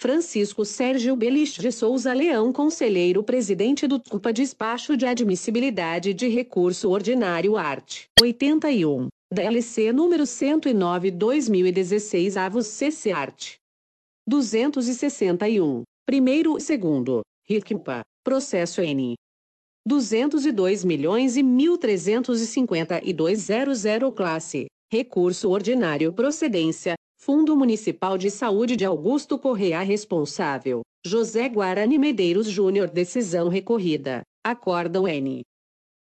Francisco 0.00 0.64
Sérgio 0.64 1.16
Belich 1.16 1.60
de 1.60 1.72
Souza 1.72 2.12
Leão 2.12 2.52
Conselheiro 2.52 3.20
Presidente 3.24 3.88
do 3.88 3.98
TUPA 3.98 4.32
Despacho 4.32 4.96
de 4.96 5.04
Admissibilidade 5.04 6.14
de 6.14 6.28
Recurso 6.28 6.88
Ordinário 6.88 7.56
Art. 7.56 8.04
81. 8.22 9.08
DLC 9.34 9.92
número 9.92 10.24
109 10.24 11.10
2016 11.10 12.36
Avos 12.36 12.68
CC 12.68 13.10
Art. 13.10 13.56
261. 14.24 15.82
Primeiro 16.06 16.58
e 16.58 16.60
segundo. 16.60 17.22
RICMPA. 17.48 18.02
Processo 18.22 18.80
N. 18.80 19.16
202 19.84 20.84
milhões 20.84 21.36
e 21.36 21.42
1.352.00 21.42 24.14
classe. 24.14 24.66
Recurso 24.92 25.50
ordinário 25.50 26.12
procedência, 26.12 26.94
Fundo 27.20 27.56
Municipal 27.56 28.16
de 28.16 28.30
Saúde 28.30 28.76
de 28.76 28.84
Augusto 28.84 29.36
Correa 29.36 29.82
responsável, 29.82 30.82
José 31.04 31.48
Guarani 31.48 31.98
Medeiros 31.98 32.48
Júnior 32.48 32.88
decisão 32.88 33.48
recorrida, 33.48 34.22
acórdão 34.46 35.08
N. 35.08 35.42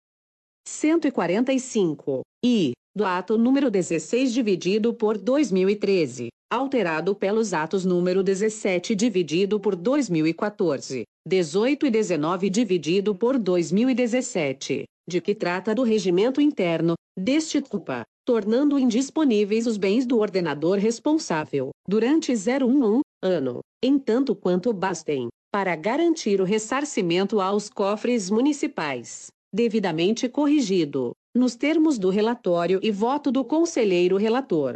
145, 0.67 2.21
e, 2.43 2.71
do 2.95 3.05
ato 3.05 3.37
número 3.37 3.69
16 3.69 4.33
dividido 4.33 4.91
por 4.91 5.19
2013, 5.19 6.29
alterado 6.51 7.13
pelos 7.13 7.53
atos 7.53 7.85
número 7.85 8.23
17 8.23 8.95
dividido 8.95 9.59
por 9.59 9.75
2014, 9.75 11.03
18 11.27 11.85
e 11.85 11.91
19 11.91 12.49
dividido 12.49 13.13
por 13.13 13.37
2017, 13.37 14.85
de 15.07 15.21
que 15.21 15.35
trata 15.35 15.75
do 15.75 15.83
regimento 15.83 16.41
interno 16.41 16.95
deste 17.15 17.61
TUPA, 17.61 18.03
tornando 18.30 18.77
indisponíveis 18.77 19.65
os 19.65 19.75
bens 19.75 20.05
do 20.05 20.19
ordenador 20.19 20.77
responsável 20.77 21.71
durante 21.88 22.32
01 22.32 23.01
ano, 23.23 23.59
em 23.84 23.97
tanto 23.97 24.36
quanto 24.36 24.71
bastem 24.71 25.30
para 25.51 25.75
garantir 25.75 26.39
o 26.39 26.43
ressarcimento 26.43 27.41
aos 27.41 27.71
cofres 27.71 28.30
municipais, 28.30 29.32
devidamente 29.51 30.30
corrigido, 30.30 31.13
nos 31.36 31.55
termos 31.55 31.97
do 31.97 32.11
relatório 32.11 32.80
e 32.84 32.91
voto 32.91 33.32
do 33.32 33.43
conselheiro 33.43 34.15
relator. 34.15 34.75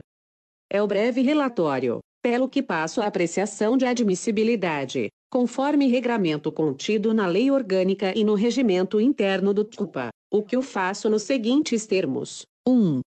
É 0.68 0.82
o 0.82 0.88
breve 0.88 1.22
relatório, 1.22 2.00
pelo 2.24 2.50
que 2.50 2.64
passo 2.64 3.02
a 3.02 3.06
apreciação 3.06 3.78
de 3.78 3.86
admissibilidade, 3.86 5.10
conforme 5.32 5.86
regramento 5.86 6.52
contido 6.52 7.14
na 7.14 7.28
lei 7.28 7.52
orgânica 7.52 8.18
e 8.18 8.24
no 8.24 8.34
regimento 8.34 9.00
interno 9.00 9.54
do 9.54 9.64
TUPA, 9.64 10.10
o 10.34 10.42
que 10.42 10.58
o 10.58 10.64
faço 10.64 11.08
nos 11.08 11.22
seguintes 11.22 11.86
termos. 11.86 12.48
1. 12.68 13.02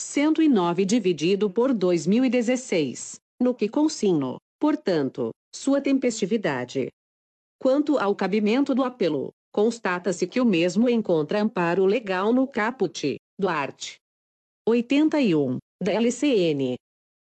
109 0.00 0.86
dividido 0.86 1.50
por 1.50 1.74
2016, 1.74 3.20
no 3.38 3.54
que 3.54 3.68
consigno, 3.68 4.38
portanto, 4.58 5.30
sua 5.54 5.78
tempestividade. 5.78 6.88
Quanto 7.60 7.98
ao 7.98 8.16
cabimento 8.16 8.74
do 8.74 8.82
apelo, 8.82 9.30
constata-se 9.52 10.26
que 10.26 10.40
o 10.40 10.44
mesmo 10.46 10.88
encontra 10.88 11.42
amparo 11.42 11.84
legal 11.84 12.32
no 12.32 12.46
caput 12.46 13.18
do 13.38 13.46
art. 13.46 13.96
81, 14.66 15.58
da 15.82 15.92
LCN. 15.92 16.76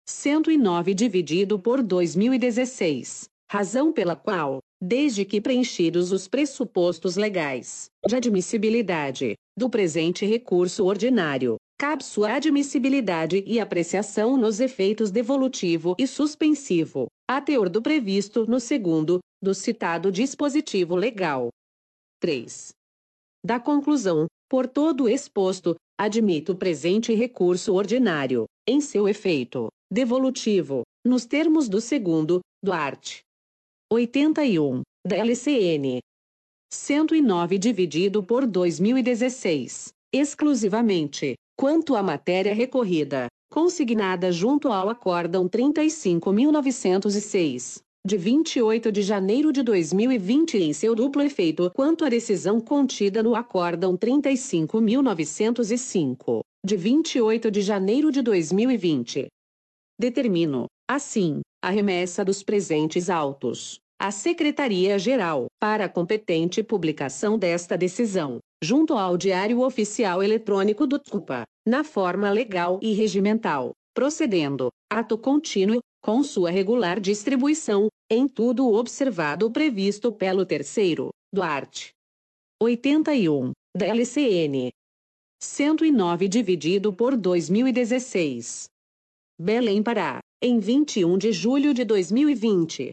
109 0.06 0.92
dividido 0.92 1.58
por 1.58 1.82
2016, 1.82 3.24
razão 3.50 3.90
pela 3.90 4.14
qual, 4.14 4.58
desde 4.78 5.24
que 5.24 5.40
preenchidos 5.40 6.12
os 6.12 6.28
pressupostos 6.28 7.16
legais 7.16 7.86
de 8.06 8.16
admissibilidade 8.16 9.34
do 9.56 9.70
presente 9.70 10.26
recurso 10.26 10.84
ordinário, 10.84 11.56
cabe 11.80 12.04
sua 12.04 12.34
admissibilidade 12.34 13.42
e 13.46 13.58
apreciação 13.58 14.36
nos 14.36 14.60
efeitos 14.60 15.10
devolutivo 15.10 15.96
e 15.98 16.06
suspensivo, 16.06 17.06
a 17.26 17.40
teor 17.40 17.70
do 17.70 17.80
previsto 17.80 18.44
no 18.44 18.60
segundo, 18.60 19.18
do 19.42 19.54
citado 19.54 20.12
dispositivo 20.12 20.94
legal. 20.94 21.48
3. 22.20 22.72
Da 23.42 23.58
conclusão, 23.58 24.26
por 24.46 24.68
todo 24.68 25.08
exposto, 25.08 25.74
admito 25.98 26.52
o 26.52 26.54
presente 26.54 27.14
recurso 27.14 27.72
ordinário, 27.72 28.44
em 28.68 28.78
seu 28.82 29.08
efeito 29.08 29.68
devolutivo, 29.90 30.82
nos 31.02 31.24
termos 31.24 31.66
do 31.66 31.80
segundo, 31.80 32.40
do 32.62 32.74
art. 32.74 33.20
81, 33.90 34.82
da 35.06 35.16
LCN. 35.16 36.00
109 36.70 37.56
dividido 37.56 38.22
por 38.22 38.46
2016, 38.46 39.94
exclusivamente, 40.12 41.36
quanto 41.60 41.94
à 41.94 42.02
matéria 42.02 42.54
recorrida, 42.54 43.26
consignada 43.52 44.32
junto 44.32 44.68
ao 44.68 44.88
Acórdão 44.88 45.46
35.906, 45.46 47.82
de 48.02 48.16
28 48.16 48.90
de 48.90 49.02
janeiro 49.02 49.52
de 49.52 49.62
2020 49.62 50.56
em 50.56 50.72
seu 50.72 50.94
duplo 50.94 51.20
efeito 51.20 51.70
quanto 51.74 52.02
à 52.02 52.08
decisão 52.08 52.62
contida 52.62 53.22
no 53.22 53.34
Acórdão 53.34 53.94
35.905, 53.94 56.40
de 56.64 56.76
28 56.78 57.50
de 57.50 57.60
janeiro 57.60 58.10
de 58.10 58.22
2020. 58.22 59.26
Determino, 60.00 60.64
assim, 60.90 61.42
a 61.62 61.68
remessa 61.68 62.24
dos 62.24 62.42
presentes 62.42 63.10
autos, 63.10 63.78
à 64.00 64.10
Secretaria-Geral, 64.10 65.44
para 65.60 65.84
a 65.84 65.90
competente 65.90 66.62
publicação 66.62 67.38
desta 67.38 67.76
decisão, 67.76 68.38
junto 68.62 68.94
ao 68.94 69.16
Diário 69.16 69.60
Oficial 69.60 70.22
Eletrônico 70.22 70.86
do 70.86 70.98
TCUPA, 70.98 71.44
na 71.66 71.82
forma 71.82 72.30
legal 72.30 72.78
e 72.82 72.92
regimental, 72.92 73.72
procedendo, 73.94 74.70
ato 74.90 75.16
contínuo, 75.16 75.80
com 76.02 76.22
sua 76.22 76.50
regular 76.50 77.00
distribuição, 77.00 77.88
em 78.10 78.26
tudo 78.26 78.66
o 78.66 78.74
observado 78.74 79.50
previsto 79.50 80.12
pelo 80.12 80.44
terceiro, 80.44 81.10
do 81.32 81.42
art. 81.42 81.90
81, 82.62 83.52
da 83.76 83.86
LCN. 83.86 84.70
109 85.42 86.28
dividido 86.28 86.92
por 86.92 87.16
2016. 87.16 88.68
Belém 89.38 89.82
Pará, 89.82 90.20
em 90.42 90.58
21 90.58 91.16
de 91.16 91.32
julho 91.32 91.72
de 91.72 91.84
2020. 91.84 92.90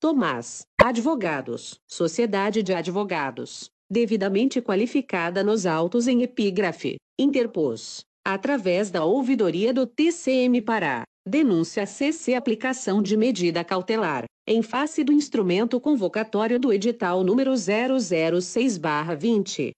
Tomás, 0.00 0.62
Advogados, 0.80 1.80
Sociedade 1.88 2.62
de 2.62 2.72
Advogados, 2.72 3.68
devidamente 3.90 4.60
qualificada 4.60 5.42
nos 5.42 5.66
autos 5.66 6.06
em 6.06 6.22
epígrafe, 6.22 6.96
interpôs, 7.18 8.02
através 8.24 8.90
da 8.90 9.04
ouvidoria 9.04 9.72
do 9.72 9.86
TCM 9.86 10.62
Pará, 10.62 11.02
denúncia 11.28 11.86
CC 11.86 12.34
aplicação 12.34 13.00
de 13.02 13.16
medida 13.16 13.62
cautelar, 13.62 14.24
em 14.46 14.62
face 14.62 15.04
do 15.04 15.12
instrumento 15.12 15.78
convocatório 15.78 16.58
do 16.58 16.72
edital 16.72 17.22
número 17.22 17.52
006-20, 17.52 19.72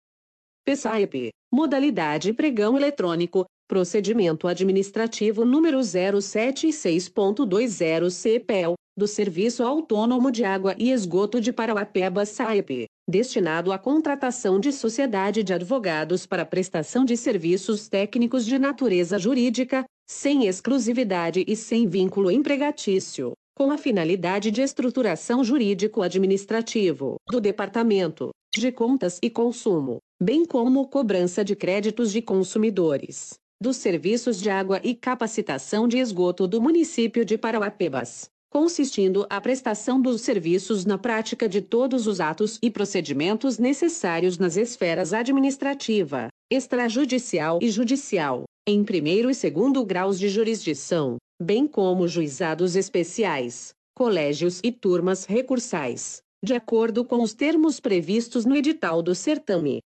PSAEP, 0.64 1.30
modalidade 1.52 2.32
pregão 2.32 2.76
eletrônico, 2.76 3.44
procedimento 3.70 4.46
administrativo 4.48 5.44
número 5.44 5.78
076.20 5.78 8.10
CPEL, 8.10 8.74
do 8.98 9.06
Serviço 9.06 9.62
Autônomo 9.62 10.32
de 10.32 10.42
Água 10.42 10.74
e 10.76 10.90
Esgoto 10.90 11.40
de 11.40 11.52
Parauapeba 11.52 12.26
SAEP, 12.26 12.86
destinado 13.08 13.70
à 13.70 13.78
contratação 13.78 14.58
de 14.58 14.72
sociedade 14.72 15.44
de 15.44 15.52
advogados 15.52 16.26
para 16.26 16.44
prestação 16.44 17.04
de 17.04 17.16
serviços 17.16 17.88
técnicos 17.88 18.44
de 18.44 18.58
natureza 18.58 19.20
jurídica, 19.20 19.84
sem 20.04 20.48
exclusividade 20.48 21.44
e 21.46 21.54
sem 21.54 21.86
vínculo 21.86 22.28
empregatício, 22.28 23.34
com 23.56 23.70
a 23.70 23.78
finalidade 23.78 24.50
de 24.50 24.62
estruturação 24.62 25.44
jurídico-administrativo 25.44 27.14
do 27.30 27.40
Departamento 27.40 28.30
de 28.52 28.72
Contas 28.72 29.20
e 29.22 29.30
Consumo, 29.30 29.98
bem 30.20 30.44
como 30.44 30.88
cobrança 30.88 31.44
de 31.44 31.54
créditos 31.54 32.10
de 32.10 32.20
consumidores, 32.20 33.38
dos 33.60 33.76
serviços 33.76 34.40
de 34.40 34.48
água 34.48 34.80
e 34.82 34.94
capacitação 34.94 35.86
de 35.86 35.98
esgoto 35.98 36.48
do 36.48 36.62
município 36.62 37.24
de 37.24 37.36
Parauapebas, 37.36 38.30
consistindo 38.50 39.26
a 39.28 39.40
prestação 39.40 40.00
dos 40.00 40.22
serviços 40.22 40.86
na 40.86 40.96
prática 40.96 41.46
de 41.46 41.60
todos 41.60 42.06
os 42.06 42.20
atos 42.20 42.58
e 42.62 42.70
procedimentos 42.70 43.58
necessários 43.58 44.38
nas 44.38 44.56
esferas 44.56 45.12
administrativa, 45.12 46.28
extrajudicial 46.50 47.58
e 47.60 47.70
judicial, 47.70 48.44
em 48.66 48.82
primeiro 48.82 49.28
e 49.28 49.34
segundo 49.34 49.84
graus 49.84 50.18
de 50.18 50.28
jurisdição, 50.28 51.18
bem 51.40 51.66
como 51.66 52.08
juizados 52.08 52.76
especiais, 52.76 53.74
colégios 53.94 54.60
e 54.64 54.72
turmas 54.72 55.26
recursais, 55.26 56.22
de 56.42 56.54
acordo 56.54 57.04
com 57.04 57.22
os 57.22 57.34
termos 57.34 57.78
previstos 57.78 58.46
no 58.46 58.56
edital 58.56 59.02
do 59.02 59.14
certame. 59.14 59.80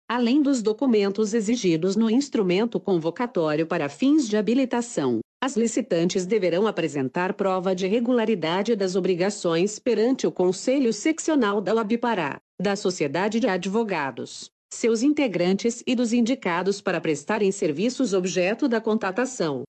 Além 0.10 0.42
dos 0.42 0.64
documentos 0.64 1.36
exigidos 1.36 1.96
no 1.96 2.10
instrumento 2.10 2.80
convocatório 2.80 3.68
para 3.68 3.88
fins 3.88 4.28
de 4.28 4.36
habilitação, 4.36 5.20
as 5.44 5.58
licitantes 5.58 6.26
deverão 6.26 6.66
apresentar 6.66 7.34
prova 7.34 7.76
de 7.76 7.86
regularidade 7.86 8.78
das 8.78 8.96
obrigações 8.96 9.78
perante 9.78 10.26
o 10.26 10.32
Conselho 10.32 10.94
Seccional 10.94 11.60
da 11.60 11.76
UAB 11.76 11.98
Pará, 11.98 12.39
da 12.58 12.78
Sociedade 12.78 13.41
de 13.41 13.48
Advogados, 13.48 14.50
seus 14.74 15.04
integrantes 15.04 15.84
e 15.86 15.96
dos 15.96 16.14
indicados 16.14 16.80
para 16.80 17.02
prestarem 17.02 17.52
serviços 17.52 18.14
objeto 18.14 18.70
da 18.70 18.80
contratação. 18.80 19.64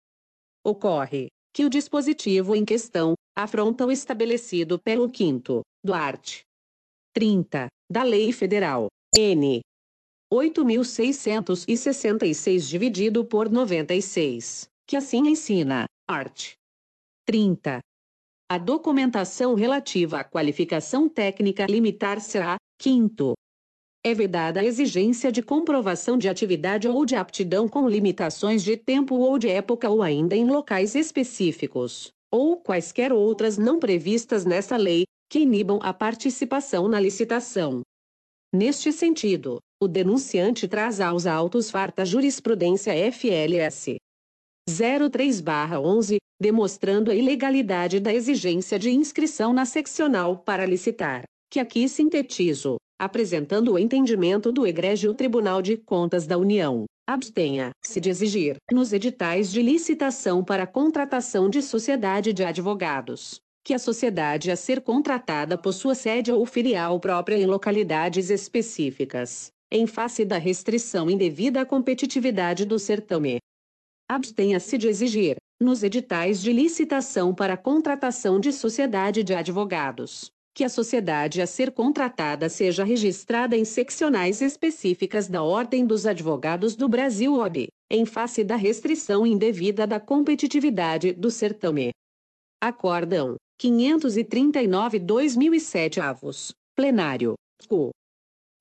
Ocorre 0.64 1.26
que 1.52 1.64
o 1.64 1.68
dispositivo 1.68 2.54
em 2.54 2.64
questão 2.64 3.14
afronta 3.36 3.84
o 3.84 3.90
estabelecido 3.90 4.78
pelo 4.78 5.10
5 5.12 5.62
do 5.84 5.92
art. 5.92 6.42
30 7.12 7.66
da 7.90 8.04
Lei 8.04 8.30
Federal 8.30 8.86
N 9.18 9.60
8666 10.30 12.68
dividido 12.68 13.24
por 13.24 13.50
96 13.50 14.72
que 14.86 14.96
assim 14.96 15.28
ensina. 15.28 15.86
Art. 16.08 16.52
30. 17.26 17.80
A 18.50 18.58
documentação 18.58 19.54
relativa 19.54 20.20
à 20.20 20.24
qualificação 20.24 21.08
técnica 21.08 21.66
limitar-se-á, 21.66 22.56
quinto, 22.78 23.32
é 24.04 24.12
vedada 24.12 24.60
a 24.60 24.64
exigência 24.64 25.32
de 25.32 25.42
comprovação 25.42 26.18
de 26.18 26.28
atividade 26.28 26.86
ou 26.86 27.06
de 27.06 27.16
aptidão 27.16 27.66
com 27.66 27.88
limitações 27.88 28.62
de 28.62 28.76
tempo 28.76 29.14
ou 29.14 29.38
de 29.38 29.48
época 29.48 29.88
ou 29.88 30.02
ainda 30.02 30.36
em 30.36 30.44
locais 30.44 30.94
específicos, 30.94 32.10
ou 32.30 32.58
quaisquer 32.58 33.14
outras 33.14 33.56
não 33.56 33.78
previstas 33.78 34.44
nesta 34.44 34.76
lei, 34.76 35.04
que 35.30 35.38
inibam 35.40 35.78
a 35.82 35.94
participação 35.94 36.86
na 36.86 37.00
licitação. 37.00 37.80
Neste 38.54 38.92
sentido, 38.92 39.58
o 39.82 39.88
denunciante 39.88 40.68
traz 40.68 41.00
aos 41.00 41.24
autos 41.26 41.70
farta 41.70 42.04
jurisprudência 42.04 42.92
FLS 43.10 43.96
03/11, 44.68 46.16
demonstrando 46.40 47.10
a 47.10 47.14
ilegalidade 47.14 48.00
da 48.00 48.12
exigência 48.12 48.78
de 48.78 48.90
inscrição 48.90 49.52
na 49.52 49.64
seccional 49.64 50.38
para 50.38 50.66
licitar, 50.66 51.22
que 51.50 51.60
aqui 51.60 51.88
sintetizo, 51.88 52.76
apresentando 52.98 53.72
o 53.72 53.78
entendimento 53.78 54.50
do 54.50 54.66
Egrégio 54.66 55.14
Tribunal 55.14 55.60
de 55.60 55.76
Contas 55.76 56.26
da 56.26 56.38
União. 56.38 56.84
Abstenha-se 57.06 58.00
de 58.00 58.08
exigir, 58.08 58.56
nos 58.72 58.92
editais 58.92 59.52
de 59.52 59.60
licitação 59.60 60.42
para 60.42 60.66
contratação 60.66 61.50
de 61.50 61.60
sociedade 61.60 62.32
de 62.32 62.42
advogados, 62.42 63.38
que 63.62 63.74
a 63.74 63.78
sociedade 63.78 64.50
a 64.50 64.56
ser 64.56 64.80
contratada 64.80 65.58
possua 65.58 65.94
sede 65.94 66.32
ou 66.32 66.46
filial 66.46 66.98
própria 66.98 67.36
em 67.36 67.44
localidades 67.44 68.30
específicas, 68.30 69.50
em 69.70 69.86
face 69.86 70.24
da 70.24 70.38
restrição 70.38 71.10
indevida 71.10 71.60
à 71.60 71.66
competitividade 71.66 72.64
do 72.64 72.78
certame. 72.78 73.38
Abstenha-se 74.14 74.78
de 74.78 74.86
exigir, 74.86 75.36
nos 75.60 75.82
editais 75.82 76.40
de 76.40 76.52
licitação 76.52 77.34
para 77.34 77.56
contratação 77.56 78.38
de 78.38 78.52
sociedade 78.52 79.24
de 79.24 79.34
advogados, 79.34 80.30
que 80.54 80.62
a 80.62 80.68
sociedade 80.68 81.42
a 81.42 81.48
ser 81.48 81.72
contratada 81.72 82.48
seja 82.48 82.84
registrada 82.84 83.56
em 83.56 83.64
seccionais 83.64 84.40
específicas 84.40 85.26
da 85.26 85.42
Ordem 85.42 85.84
dos 85.84 86.06
Advogados 86.06 86.76
do 86.76 86.88
Brasil 86.88 87.34
OB, 87.34 87.66
em 87.90 88.06
face 88.06 88.44
da 88.44 88.54
restrição 88.54 89.26
indevida 89.26 89.84
da 89.84 89.98
competitividade 89.98 91.12
do 91.12 91.28
certame. 91.28 91.90
Acórdão 92.62 93.34
539-2007 93.60 96.00
avos, 96.00 96.52
plenário, 96.76 97.34
CU. 97.68 97.90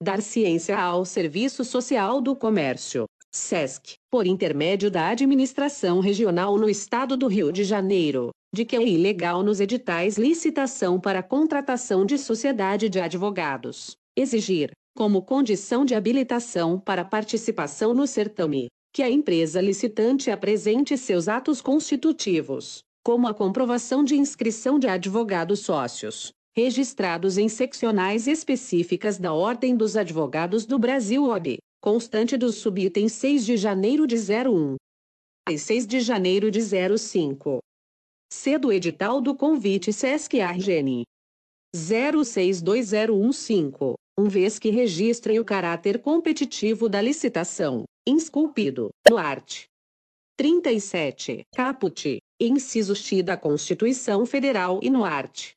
Dar 0.01 0.19
ciência 0.19 0.79
ao 0.79 1.05
Serviço 1.05 1.63
Social 1.63 2.19
do 2.19 2.35
Comércio, 2.35 3.05
SESC, 3.35 3.95
por 4.11 4.27
intermédio 4.27 4.91
da 4.91 5.07
Administração 5.07 5.99
Regional 5.99 6.55
no 6.55 6.69
Estado 6.69 7.17
do 7.17 7.25
Rio 7.25 7.51
de 7.51 7.63
Janeiro, 7.63 8.29
de 8.53 8.63
que 8.63 8.75
é 8.75 8.87
ilegal 8.87 9.41
nos 9.41 9.59
editais 9.59 10.17
licitação 10.19 10.99
para 10.99 11.23
contratação 11.23 12.05
de 12.05 12.19
sociedade 12.19 12.87
de 12.87 12.99
advogados, 12.99 13.97
exigir, 14.15 14.69
como 14.95 15.23
condição 15.23 15.83
de 15.83 15.95
habilitação 15.95 16.79
para 16.79 17.03
participação 17.03 17.91
no 17.91 18.05
certame, 18.05 18.67
que 18.93 19.01
a 19.01 19.09
empresa 19.09 19.59
licitante 19.59 20.29
apresente 20.29 20.95
seus 20.95 21.27
atos 21.27 21.59
constitutivos, 21.59 22.83
como 23.03 23.27
a 23.27 23.33
comprovação 23.33 24.03
de 24.03 24.15
inscrição 24.15 24.77
de 24.77 24.87
advogados 24.87 25.61
sócios, 25.61 26.31
registrados 26.55 27.39
em 27.39 27.49
seccionais 27.49 28.27
específicas 28.27 29.17
da 29.17 29.33
Ordem 29.33 29.75
dos 29.75 29.97
Advogados 29.97 30.67
do 30.67 30.77
Brasil 30.77 31.23
OB, 31.23 31.57
constante 31.83 32.37
dos 32.37 32.55
subitens 32.55 33.11
6 33.11 33.45
de 33.45 33.57
janeiro 33.57 34.07
de 34.07 34.15
01 34.15 34.77
e 35.49 35.59
6 35.59 35.85
de 35.85 35.99
janeiro 35.99 36.49
de 36.49 36.61
05 36.61 37.59
C 38.31 38.57
do 38.57 38.71
edital 38.71 39.19
do 39.19 39.35
convite 39.35 39.91
SESC 39.91 40.39
ARGN 40.39 41.03
062015, 41.75 43.95
um 44.17 44.29
vez 44.29 44.57
que 44.57 44.69
registrem 44.69 45.41
o 45.41 45.43
caráter 45.43 46.01
competitivo 46.01 46.87
da 46.87 47.01
licitação, 47.01 47.83
esculpido, 48.07 48.89
no 49.09 49.17
art. 49.17 49.65
37, 50.37 51.43
caput, 51.53 52.17
inciso 52.39 52.95
X 52.95 53.25
da 53.25 53.35
Constituição 53.35 54.25
Federal 54.25 54.79
e 54.81 54.89
no 54.89 55.03
art. 55.03 55.51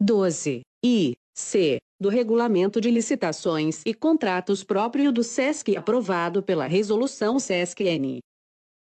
12, 0.00 0.62
I, 0.82 1.12
C, 1.40 1.78
do 1.98 2.08
Regulamento 2.08 2.80
de 2.80 2.90
Licitações 2.90 3.82
e 3.84 3.92
Contratos 3.92 4.62
próprio 4.62 5.10
do 5.10 5.24
SESC 5.24 5.76
aprovado 5.76 6.42
pela 6.42 6.66
Resolução 6.66 7.38
SESC-N. 7.38 8.20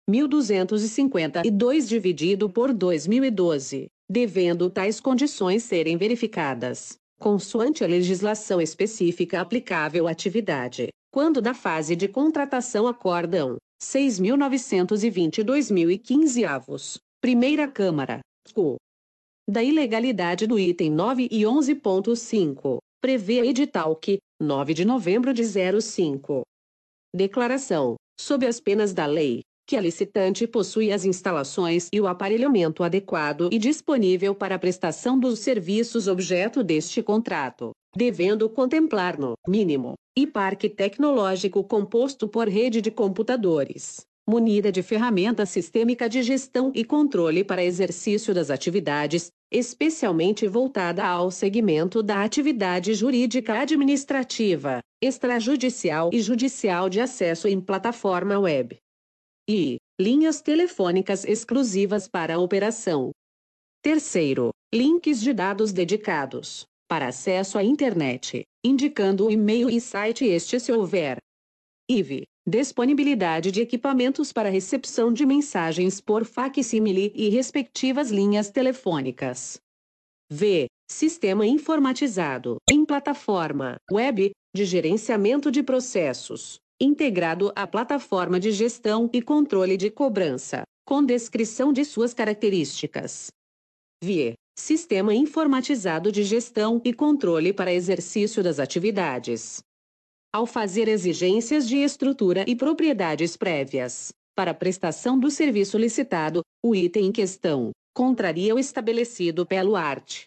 1252 0.10 1.88
dividido 1.88 2.50
por 2.50 2.74
2012, 2.74 3.88
devendo 4.10 4.70
tais 4.70 5.00
condições 5.00 5.64
serem 5.64 5.98
verificadas, 5.98 6.98
consoante 7.20 7.84
a 7.84 7.88
legislação 7.88 8.62
específica 8.62 9.42
aplicável 9.42 10.08
à 10.08 10.12
atividade, 10.12 10.88
quando 11.12 11.42
da 11.42 11.54
fase 11.54 11.94
de 11.96 12.08
contratação 12.08 12.88
acordam 12.88 13.58
6.920-2015 13.84 16.48
avos, 16.48 16.98
Primeira 17.22 17.68
Câmara, 17.68 18.22
CU. 18.54 18.78
Da 19.50 19.64
ilegalidade 19.64 20.46
do 20.46 20.60
item 20.60 20.92
9 20.92 21.30
e 21.32 21.44
11.5, 21.44 22.80
prevê 23.02 23.48
edital 23.48 23.96
que, 23.96 24.18
9 24.42 24.74
de 24.74 24.84
novembro 24.84 25.34
de 25.34 25.42
05. 25.46 26.42
Declaração, 27.16 27.96
sob 28.20 28.46
as 28.46 28.60
penas 28.60 28.94
da 28.94 29.06
lei, 29.06 29.40
que 29.66 29.78
a 29.78 29.82
licitante 29.82 30.46
possui 30.46 30.92
as 30.92 31.06
instalações 31.06 31.88
e 31.94 32.02
o 32.02 32.08
aparelhamento 32.08 32.84
adequado 32.84 33.48
e 33.50 33.58
disponível 33.58 34.36
para 34.36 34.56
a 34.56 34.60
prestação 34.60 35.18
dos 35.18 35.40
serviços 35.40 36.10
objeto 36.10 36.62
deste 36.62 37.02
contrato, 37.02 37.72
devendo 37.96 38.50
contemplar 38.50 39.18
no 39.18 39.36
mínimo 39.48 39.94
e 40.18 40.28
parque 40.28 40.68
tecnológico 40.68 41.64
composto 41.64 42.28
por 42.28 42.50
rede 42.50 42.82
de 42.82 42.92
computadores, 42.92 44.02
munida 44.28 44.74
de 44.74 44.84
ferramenta 44.84 45.46
sistêmica 45.46 46.10
de 46.10 46.22
gestão 46.22 46.70
e 46.76 46.84
controle 46.84 47.46
para 47.46 47.64
exercício 47.64 48.34
das 48.34 48.50
atividades, 48.50 49.32
especialmente 49.52 50.48
voltada 50.48 51.06
ao 51.06 51.32
segmento 51.32 52.04
da 52.04 52.24
atividade 52.24 52.94
jurídica 52.94 53.60
administrativa, 53.60 54.80
extrajudicial 55.02 56.10
e 56.14 56.20
judicial 56.22 56.90
de 56.90 57.00
acesso 57.00 57.48
em 57.48 57.62
plataforma 57.62 58.38
web 58.38 58.78
e 59.50 59.78
linhas 60.00 60.42
telefônicas 60.42 61.24
exclusivas 61.24 62.08
para 62.08 62.36
a 62.36 62.40
operação. 62.40 63.12
Terceiro, 63.82 64.52
links 64.74 65.22
de 65.22 65.34
dados 65.34 65.72
dedicados 65.72 66.66
para 66.90 67.08
acesso 67.08 67.58
à 67.58 67.64
internet, 67.64 68.44
indicando 68.64 69.26
o 69.26 69.32
e-mail 69.32 69.70
e 69.70 69.80
site 69.80 70.26
este 70.26 70.60
se 70.60 70.72
houver. 70.72 71.18
IV. 71.90 72.24
Disponibilidade 72.50 73.52
de 73.52 73.60
equipamentos 73.60 74.32
para 74.32 74.48
recepção 74.50 75.12
de 75.12 75.26
mensagens 75.26 76.00
por 76.00 76.24
facsimile 76.24 77.12
e 77.14 77.28
respectivas 77.28 78.10
linhas 78.10 78.50
telefônicas. 78.50 79.60
V. 80.32 80.68
Sistema 80.90 81.46
informatizado, 81.46 82.56
em 82.72 82.86
plataforma 82.86 83.76
web, 83.92 84.32
de 84.56 84.64
gerenciamento 84.64 85.52
de 85.52 85.62
processos, 85.62 86.58
integrado 86.80 87.52
à 87.54 87.68
plataforma 87.68 88.40
de 88.40 88.54
gestão 88.54 89.10
e 89.12 89.22
controle 89.22 89.76
de 89.76 89.92
cobrança, 89.92 90.64
com 90.88 91.04
descrição 91.04 91.74
de 91.74 91.84
suas 91.84 92.14
características. 92.14 93.28
VIE 94.02 94.36
Sistema 94.58 95.14
informatizado 95.14 96.12
de 96.12 96.24
gestão 96.24 96.82
e 96.84 96.92
controle 96.92 97.54
para 97.54 97.74
exercício 97.74 98.42
das 98.42 98.58
atividades. 98.58 99.60
Ao 100.34 100.46
fazer 100.46 100.88
exigências 100.88 101.68
de 101.68 101.78
estrutura 101.78 102.46
e 102.48 102.56
propriedades 102.56 103.38
prévias 103.38 104.12
para 104.36 104.54
prestação 104.54 105.18
do 105.20 105.32
serviço 105.32 105.78
licitado, 105.78 106.42
o 106.64 106.76
item 106.76 107.08
em 107.08 107.12
questão 107.12 107.72
contraria 107.96 108.54
o 108.54 108.60
estabelecido 108.60 109.46
pelo 109.46 109.76
art. 109.76 110.26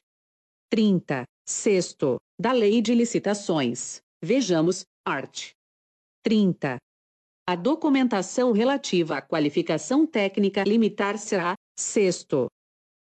30, 0.70 1.24
sexto, 1.48 2.16
da 2.40 2.53
Lei 2.53 2.80
de 2.82 2.94
Licitações. 2.94 4.01
Vejamos, 4.22 4.84
art. 5.07 5.51
30. 6.24 6.78
A 7.46 7.55
documentação 7.55 8.53
relativa 8.53 9.18
à 9.18 9.22
qualificação 9.22 10.07
técnica 10.07 10.64
limitar-se-á, 10.64 11.55
sexto, 11.78 12.48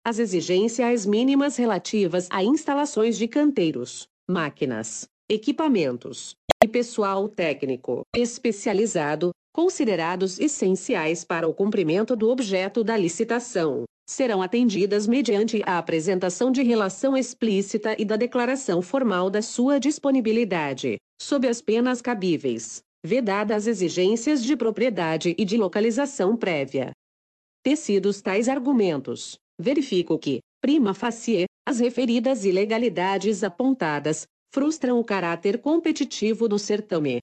as 0.08 0.18
exigências 0.18 1.04
mínimas 1.04 1.56
relativas 1.56 2.28
a 2.30 2.42
instalações 2.42 3.18
de 3.18 3.28
canteiros, 3.28 4.08
máquinas, 4.26 5.06
equipamentos 5.30 6.34
e 6.64 6.66
pessoal 6.66 7.28
técnico 7.28 8.00
especializado, 8.16 9.30
considerados 9.52 10.40
essenciais 10.40 11.22
para 11.22 11.46
o 11.46 11.52
cumprimento 11.52 12.16
do 12.16 12.30
objeto 12.30 12.82
da 12.82 12.96
licitação, 12.96 13.84
serão 14.08 14.40
atendidas 14.40 15.06
mediante 15.06 15.62
a 15.66 15.76
apresentação 15.76 16.50
de 16.50 16.62
relação 16.62 17.14
explícita 17.16 17.94
e 17.98 18.04
da 18.06 18.16
declaração 18.16 18.80
formal 18.80 19.28
da 19.28 19.42
sua 19.42 19.78
disponibilidade, 19.78 20.96
sob 21.20 21.46
as 21.46 21.60
penas 21.60 22.00
cabíveis 22.00 22.80
vedadas 23.04 23.66
exigências 23.68 24.42
de 24.42 24.56
propriedade 24.56 25.34
e 25.38 25.44
de 25.44 25.56
localização 25.56 26.36
prévia. 26.36 26.90
Tecidos 27.62 28.20
tais 28.20 28.48
argumentos, 28.48 29.36
verifico 29.58 30.18
que, 30.18 30.40
prima 30.60 30.92
facie, 30.94 31.44
as 31.66 31.78
referidas 31.78 32.44
ilegalidades 32.44 33.44
apontadas 33.44 34.26
frustram 34.52 34.98
o 34.98 35.04
caráter 35.04 35.60
competitivo 35.60 36.48
do 36.48 36.58
certame. 36.58 37.20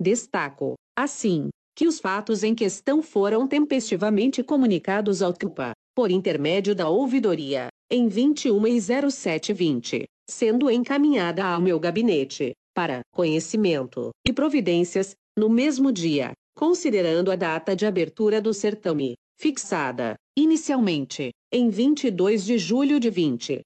Destaco, 0.00 0.74
assim, 0.96 1.48
que 1.76 1.86
os 1.86 2.00
fatos 2.00 2.42
em 2.42 2.54
questão 2.54 3.02
foram 3.02 3.46
tempestivamente 3.46 4.42
comunicados 4.42 5.22
ao 5.22 5.32
CUPA, 5.32 5.72
por 5.94 6.10
intermédio 6.10 6.74
da 6.74 6.88
ouvidoria, 6.88 7.68
em 7.90 8.08
21 8.08 8.66
e 8.66 8.80
0720, 8.80 10.04
sendo 10.28 10.70
encaminhada 10.70 11.44
ao 11.44 11.60
meu 11.60 11.78
gabinete, 11.78 12.52
para 12.74 13.00
conhecimento 13.12 14.10
e 14.26 14.32
providências, 14.32 15.14
no 15.36 15.48
mesmo 15.48 15.90
dia, 15.90 16.32
considerando 16.56 17.30
a 17.30 17.36
data 17.36 17.74
de 17.74 17.86
abertura 17.86 18.40
do 18.40 18.52
certame, 18.52 19.14
fixada, 19.36 20.16
inicialmente, 20.36 21.30
em 21.52 21.70
22 21.70 22.44
de 22.44 22.58
julho 22.58 23.00
de 23.00 23.10
20. 23.10 23.60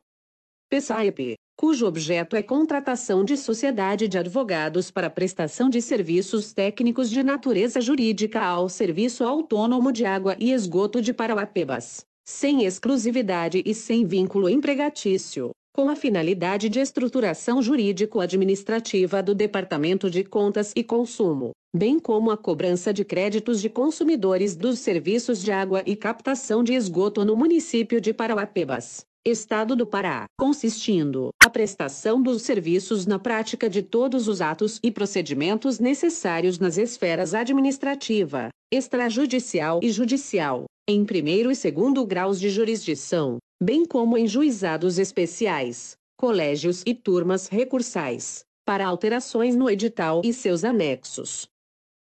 PSAIP, 0.67 1.35
cujo 1.57 1.87
objeto 1.87 2.35
é 2.35 2.43
contratação 2.43 3.25
de 3.25 3.35
sociedade 3.35 4.07
de 4.07 4.15
advogados 4.15 4.91
para 4.91 5.09
prestação 5.09 5.71
de 5.71 5.81
serviços 5.81 6.53
técnicos 6.53 7.09
de 7.09 7.23
natureza 7.23 7.81
jurídica 7.81 8.39
ao 8.39 8.69
Serviço 8.69 9.23
Autônomo 9.23 9.91
de 9.91 10.05
Água 10.05 10.35
e 10.39 10.53
Esgoto 10.53 11.01
de 11.01 11.11
Parauapebas, 11.11 12.05
sem 12.23 12.63
exclusividade 12.63 13.63
e 13.65 13.73
sem 13.73 14.05
vínculo 14.05 14.47
empregatício, 14.47 15.49
com 15.75 15.89
a 15.89 15.95
finalidade 15.95 16.69
de 16.69 16.79
estruturação 16.79 17.59
jurídico-administrativa 17.59 19.23
do 19.23 19.33
Departamento 19.33 20.11
de 20.11 20.23
Contas 20.23 20.71
e 20.75 20.83
Consumo, 20.83 21.53
bem 21.75 21.99
como 21.99 22.29
a 22.29 22.37
cobrança 22.37 22.93
de 22.93 23.03
créditos 23.03 23.59
de 23.59 23.67
consumidores 23.67 24.55
dos 24.55 24.77
serviços 24.77 25.41
de 25.41 25.51
água 25.51 25.81
e 25.87 25.95
captação 25.95 26.63
de 26.63 26.75
esgoto 26.75 27.25
no 27.25 27.35
município 27.35 27.99
de 27.99 28.13
Parauapebas 28.13 29.06
Estado 29.25 29.75
do 29.75 29.85
Pará, 29.85 30.25
consistindo 30.39 31.31
a 31.43 31.49
prestação 31.49 32.21
dos 32.21 32.43
serviços 32.43 33.05
na 33.05 33.19
prática 33.19 33.69
de 33.69 33.81
todos 33.81 34.27
os 34.27 34.41
atos 34.41 34.79
e 34.81 34.89
procedimentos 34.91 35.79
necessários 35.79 36.59
nas 36.59 36.77
esferas 36.77 37.33
administrativa, 37.33 38.49
extrajudicial 38.71 39.79
e 39.83 39.89
judicial, 39.91 40.65
em 40.87 41.03
primeiro 41.05 41.51
e 41.51 41.55
segundo 41.55 42.05
graus 42.05 42.39
de 42.39 42.49
jurisdição, 42.49 43.37
bem 43.61 43.85
como 43.85 44.17
em 44.17 44.27
juizados 44.27 44.97
especiais, 44.97 45.97
colégios 46.17 46.83
e 46.85 46.93
turmas 46.93 47.47
recursais, 47.47 48.45
para 48.65 48.87
alterações 48.87 49.55
no 49.55 49.69
edital 49.69 50.21
e 50.23 50.31
seus 50.31 50.63
anexos, 50.63 51.47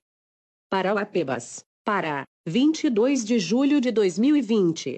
Parauapebas, 0.71 1.63
Pará, 1.85 2.23
22 2.47 3.23
de 3.23 3.37
julho 3.37 3.79
de 3.79 3.91
2020. 3.91 4.97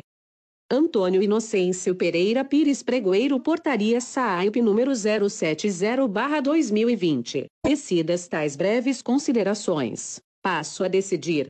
Antônio 0.72 1.22
Inocêncio 1.22 1.94
Pereira 1.96 2.46
Pires 2.46 2.82
Pregoeiro 2.82 3.38
Portaria 3.42 4.00
SAAIP 4.00 4.62
número 4.62 4.92
070-2020. 4.92 7.48
Tecidas 7.62 8.30
tais 8.30 8.56
breves 8.56 9.02
considerações 9.02 10.24
passo 10.46 10.84
a 10.84 10.88
decidir. 10.88 11.48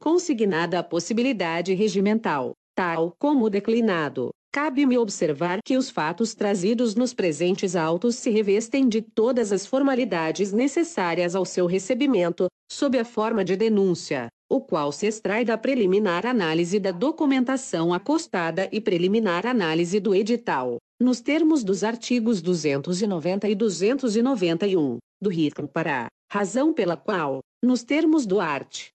Consignada 0.00 0.80
a 0.80 0.82
possibilidade 0.82 1.72
regimental, 1.74 2.54
tal 2.74 3.14
como 3.20 3.48
declinado, 3.48 4.30
cabe-me 4.52 4.98
observar 4.98 5.60
que 5.64 5.76
os 5.76 5.90
fatos 5.90 6.34
trazidos 6.34 6.96
nos 6.96 7.14
presentes 7.14 7.76
autos 7.76 8.16
se 8.16 8.28
revestem 8.30 8.88
de 8.88 9.00
todas 9.00 9.52
as 9.52 9.64
formalidades 9.64 10.52
necessárias 10.52 11.36
ao 11.36 11.44
seu 11.44 11.66
recebimento, 11.66 12.48
sob 12.68 12.98
a 12.98 13.04
forma 13.04 13.44
de 13.44 13.54
denúncia, 13.54 14.26
o 14.50 14.60
qual 14.60 14.90
se 14.90 15.06
extrai 15.06 15.44
da 15.44 15.56
preliminar 15.56 16.26
análise 16.26 16.80
da 16.80 16.90
documentação 16.90 17.94
acostada 17.94 18.68
e 18.72 18.80
preliminar 18.80 19.46
análise 19.46 20.00
do 20.00 20.12
edital, 20.12 20.78
nos 21.00 21.20
termos 21.20 21.62
dos 21.62 21.84
artigos 21.84 22.42
290 22.42 23.48
e 23.48 23.54
291 23.54 24.98
do 25.22 25.30
RICM 25.30 25.68
Pará, 25.68 26.08
razão 26.28 26.72
pela 26.74 26.96
qual, 26.96 27.40
nos 27.66 27.82
termos 27.82 28.24
do 28.24 28.40
art. 28.40 28.90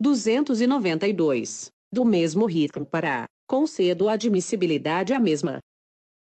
292, 0.00 1.72
do 1.92 2.04
mesmo 2.04 2.46
ritmo 2.46 2.86
para, 2.86 3.26
concedo 3.48 4.08
admissibilidade 4.08 5.12
à 5.12 5.18
mesma. 5.18 5.58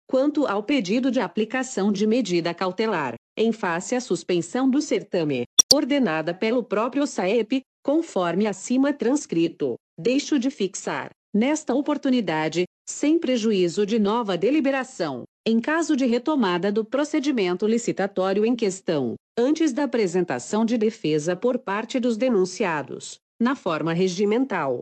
Quanto 0.08 0.46
ao 0.46 0.62
pedido 0.62 1.10
de 1.10 1.20
aplicação 1.20 1.92
de 1.92 2.06
medida 2.06 2.54
cautelar, 2.54 3.14
em 3.36 3.52
face 3.52 3.94
à 3.94 4.00
suspensão 4.00 4.68
do 4.68 4.80
certame, 4.80 5.44
ordenada 5.72 6.32
pelo 6.32 6.64
próprio 6.64 7.06
SAEP, 7.06 7.60
conforme 7.84 8.46
acima 8.46 8.92
transcrito, 8.92 9.74
deixo 9.98 10.38
de 10.38 10.50
fixar, 10.50 11.10
nesta 11.34 11.74
oportunidade, 11.74 12.64
sem 12.88 13.18
prejuízo 13.18 13.84
de 13.84 13.98
nova 13.98 14.38
deliberação, 14.38 15.24
em 15.46 15.60
caso 15.60 15.94
de 15.94 16.06
retomada 16.06 16.72
do 16.72 16.84
procedimento 16.84 17.66
licitatório 17.66 18.46
em 18.46 18.56
questão, 18.56 19.14
antes 19.36 19.74
da 19.74 19.84
apresentação 19.84 20.64
de 20.64 20.78
defesa 20.78 21.36
por 21.36 21.58
parte 21.58 22.00
dos 22.00 22.16
denunciados, 22.16 23.18
na 23.38 23.54
forma 23.54 23.92
regimental. 23.92 24.80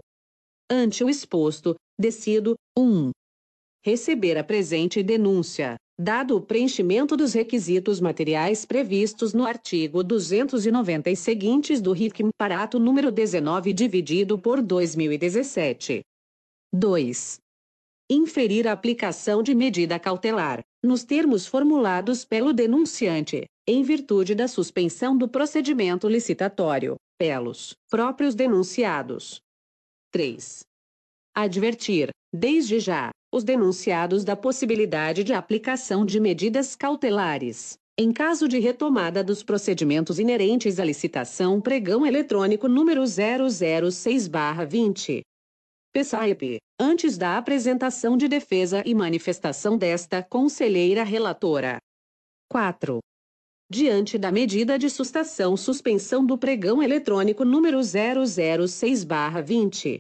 Ante 0.71 1.03
o 1.03 1.11
exposto, 1.11 1.75
decido 1.99 2.55
1. 2.79 3.11
Receber 3.85 4.39
a 4.39 4.45
presente 4.45 5.03
denúncia, 5.03 5.75
dado 5.99 6.37
o 6.37 6.41
preenchimento 6.41 7.17
dos 7.17 7.33
requisitos 7.33 8.01
materiais 8.01 8.65
previstos 8.65 9.35
no 9.35 9.45
artigo 9.45 10.05
290 10.05 11.11
e 11.11 11.17
seguintes 11.17 11.81
do 11.81 11.93
RICM 11.93 12.31
Parato 12.39 12.79
número 12.79 13.11
19 13.11 13.73
dividido 13.73 14.39
por 14.39 14.63
2017. 14.63 16.03
2. 16.73 17.42
Inferir 18.15 18.69
a 18.69 18.73
aplicação 18.73 19.43
de 19.43 19.55
medida 19.55 19.99
cautelar, 19.99 20.63
nos 20.85 21.03
termos 21.03 21.47
formulados 21.47 22.27
pelo 22.27 22.53
denunciante, 22.53 23.47
em 23.67 23.83
virtude 23.83 24.35
da 24.35 24.47
suspensão 24.47 25.17
do 25.17 25.27
procedimento 25.27 26.07
licitatório, 26.09 26.97
pelos 27.17 27.75
próprios 27.89 28.35
denunciados. 28.35 29.41
3. 30.11 30.61
Advertir, 31.35 32.11
desde 32.31 32.81
já, 32.81 33.09
os 33.33 33.45
denunciados 33.45 34.25
da 34.25 34.37
possibilidade 34.37 35.25
de 35.25 35.33
aplicação 35.33 36.05
de 36.05 36.21
medidas 36.21 36.77
cautelares, 36.77 37.79
em 37.99 38.13
caso 38.13 38.47
de 38.47 38.59
retomada 38.59 39.25
dos 39.25 39.43
procedimentos 39.43 40.19
inerentes 40.19 40.79
à 40.79 40.85
licitação 40.85 41.63
pregão 41.63 42.05
eletrônico 42.05 42.69
número 42.69 43.05
006-20. 43.05 45.23
PSAEP, 45.95 46.57
antes 46.81 47.19
da 47.19 47.37
apresentação 47.37 48.17
de 48.17 48.27
defesa 48.27 48.83
e 48.87 48.95
manifestação 48.95 49.77
desta 49.77 50.23
conselheira 50.23 51.05
relatora. 51.05 51.77
4 52.51 53.01
diante 53.71 54.17
da 54.19 54.33
medida 54.33 54.79
de 54.79 54.89
sustação 54.91 55.55
suspensão 55.57 56.25
do 56.25 56.39
pregão 56.39 56.83
eletrônico 56.83 57.45
número 57.45 57.81
006/20. 57.81 59.99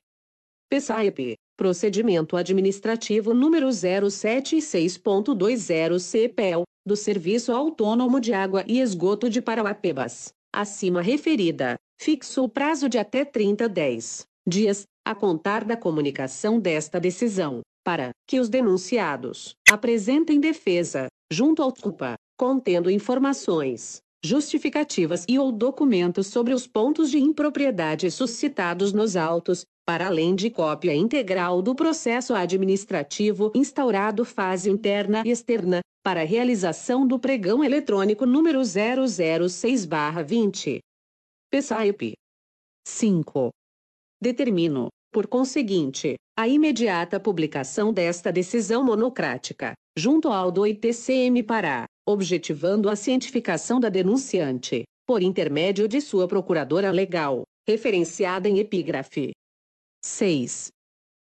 PSAEP, 0.70 1.35
procedimento 1.59 2.36
administrativo 2.36 3.35
número 3.35 3.69
076.20 3.69 5.98
CPEL, 5.98 6.62
do 6.86 6.97
Serviço 6.97 7.52
Autônomo 7.52 8.19
de 8.19 8.32
Água 8.32 8.64
e 8.66 8.81
Esgoto 8.81 9.28
de 9.31 9.43
Parauapebas, 9.43 10.32
acima 10.52 11.02
referida, 11.02 11.77
fixo 12.01 12.44
o 12.44 12.48
prazo 12.48 12.89
de 12.89 12.98
até 12.98 13.24
30 13.24 13.69
10 13.69 14.27
dias, 14.47 14.85
a 15.05 15.15
contar 15.15 15.65
da 15.65 15.77
comunicação 15.77 16.59
desta 16.59 17.01
decisão, 17.01 17.61
para 17.85 18.11
que 18.27 18.39
os 18.39 18.49
denunciados 18.49 19.55
apresentem 19.70 20.41
defesa, 20.41 21.09
junto 21.33 21.62
ao 21.62 21.73
TCUPA, 21.73 22.15
contendo 22.39 22.91
informações, 22.91 24.01
justificativas 24.24 25.24
e 25.29 25.39
ou 25.39 25.51
documentos 25.51 26.29
sobre 26.29 26.55
os 26.55 26.65
pontos 26.66 27.11
de 27.11 27.19
impropriedade 27.19 28.11
suscitados 28.11 28.93
nos 28.93 29.16
autos, 29.16 29.65
para 29.85 30.07
além 30.07 30.35
de 30.35 30.49
cópia 30.49 30.95
integral 30.95 31.61
do 31.61 31.74
processo 31.74 32.35
administrativo 32.35 33.51
instaurado 33.55 34.24
fase 34.24 34.70
interna 34.70 35.23
e 35.27 35.31
externa, 35.31 35.81
para 36.05 36.23
a 36.23 36.24
realização 36.24 37.07
do 37.07 37.16
pregão 37.19 37.65
eletrônico 37.65 38.27
número 38.27 38.61
006-20. 38.61 40.79
PSAIP 41.51 42.12
5. 42.87 43.51
Determino, 44.23 44.86
por 45.12 45.27
conseguinte, 45.27 46.15
a 46.39 46.47
imediata 46.47 47.19
publicação 47.19 47.93
desta 47.93 48.31
decisão 48.31 48.85
monocrática, 48.85 49.73
junto 49.99 50.28
ao 50.28 50.53
do 50.53 50.65
ITCM 50.65 51.43
Pará, 51.43 51.86
objetivando 52.09 52.89
a 52.89 52.94
cientificação 52.94 53.81
da 53.81 53.89
denunciante, 53.89 54.85
por 55.05 55.24
intermédio 55.24 55.89
de 55.89 56.01
sua 56.01 56.28
procuradora 56.28 56.93
legal, 56.93 57.43
referenciada 57.69 58.49
em 58.49 58.61
epígrafe. 58.61 59.32
6. 60.05 60.69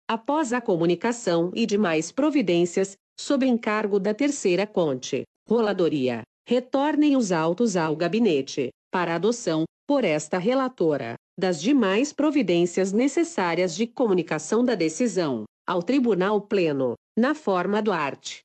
Após 0.08 0.52
a 0.52 0.60
comunicação 0.60 1.52
e 1.54 1.66
demais 1.66 2.10
providências, 2.10 2.96
sob 3.20 3.46
encargo 3.46 4.00
da 4.00 4.12
terceira 4.12 4.66
conte, 4.66 5.22
roladoria, 5.48 6.22
retornem 6.44 7.16
os 7.16 7.30
autos 7.30 7.76
ao 7.76 7.94
gabinete, 7.94 8.70
para 8.90 9.14
adoção, 9.14 9.64
por 9.86 10.04
esta 10.04 10.38
relatora, 10.38 11.14
das 11.38 11.60
demais 11.60 12.12
providências 12.12 12.92
necessárias 12.92 13.74
de 13.74 13.86
comunicação 13.86 14.64
da 14.64 14.74
decisão, 14.74 15.44
ao 15.66 15.82
Tribunal 15.82 16.40
Pleno, 16.40 16.94
na 17.16 17.34
forma 17.34 17.80
do 17.80 17.92
art. 17.92 18.40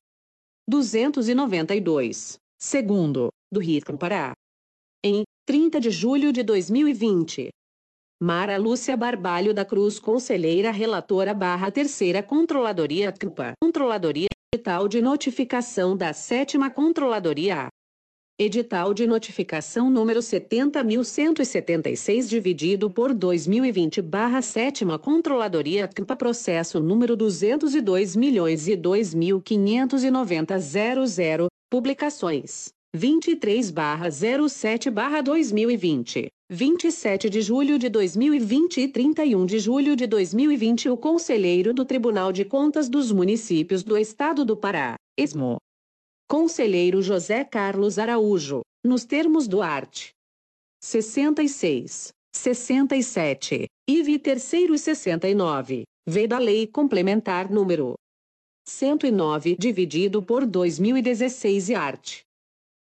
292, 0.68 2.38
segundo, 2.60 3.28
do 3.52 3.60
RICM 3.60 3.96
Pará. 3.96 4.32
Em 5.04 5.24
30 5.46 5.80
de 5.80 5.90
julho 5.90 6.32
de 6.32 6.42
2020. 6.42 7.50
Mara 8.20 8.56
Lúcia 8.56 8.96
Barbalho 8.96 9.52
da 9.52 9.64
Cruz 9.64 10.00
Conselheira 10.00 10.70
Relatora 10.70 11.34
barra 11.34 11.70
Terceira 11.70 12.22
Controladoria 12.22 13.12
CUPA 13.12 13.52
Controladoria 13.62 14.26
Edital 14.52 14.88
de 14.88 15.02
Notificação 15.02 15.96
da 15.96 16.12
Sétima 16.12 16.70
Controladoria 16.70 17.68
Edital 18.38 18.92
de 18.92 19.06
notificação 19.06 19.88
número 19.88 20.20
70.176 20.20 22.28
dividido 22.28 22.90
por 22.90 23.14
2020 23.14 24.02
barra 24.02 24.42
sétima 24.42 24.98
Controladoria 24.98 25.88
CMPA 25.88 26.14
processo 26.14 26.78
número 26.78 27.16
202 27.16 28.14
milhões 28.14 28.68
e 28.68 28.76
2.590.00 28.76 31.46
publicações 31.70 32.68
23 32.94 33.70
barra 33.70 34.10
07 34.10 34.90
barra 34.90 35.22
2020 35.22 36.26
27 36.50 37.30
de 37.30 37.40
julho 37.40 37.78
de 37.78 37.88
2020 37.88 38.82
e 38.82 38.88
31 38.88 39.46
de 39.46 39.58
julho 39.58 39.96
de 39.96 40.06
2020 40.06 40.90
o 40.90 40.96
Conselheiro 40.98 41.72
do 41.72 41.86
Tribunal 41.86 42.32
de 42.32 42.44
Contas 42.44 42.90
dos 42.90 43.10
Municípios 43.10 43.82
do 43.82 43.96
Estado 43.96 44.44
do 44.44 44.54
Pará, 44.54 44.94
ESMO 45.18 45.56
Conselheiro 46.28 47.00
José 47.00 47.44
Carlos 47.44 48.00
Araújo, 48.00 48.62
nos 48.84 49.04
termos 49.04 49.46
do 49.46 49.62
art. 49.62 50.08
66, 50.82 52.08
67, 52.34 53.66
IV 53.88 54.18
terceiro 54.18 54.74
e 54.74 54.78
69, 54.78 55.84
V 56.04 56.26
da 56.26 56.38
Lei 56.38 56.66
Complementar 56.66 57.48
número 57.48 57.94
109 58.68 59.56
dividido 59.56 60.20
por 60.20 60.44
2016 60.44 61.68
e 61.68 61.74
art. 61.76 62.20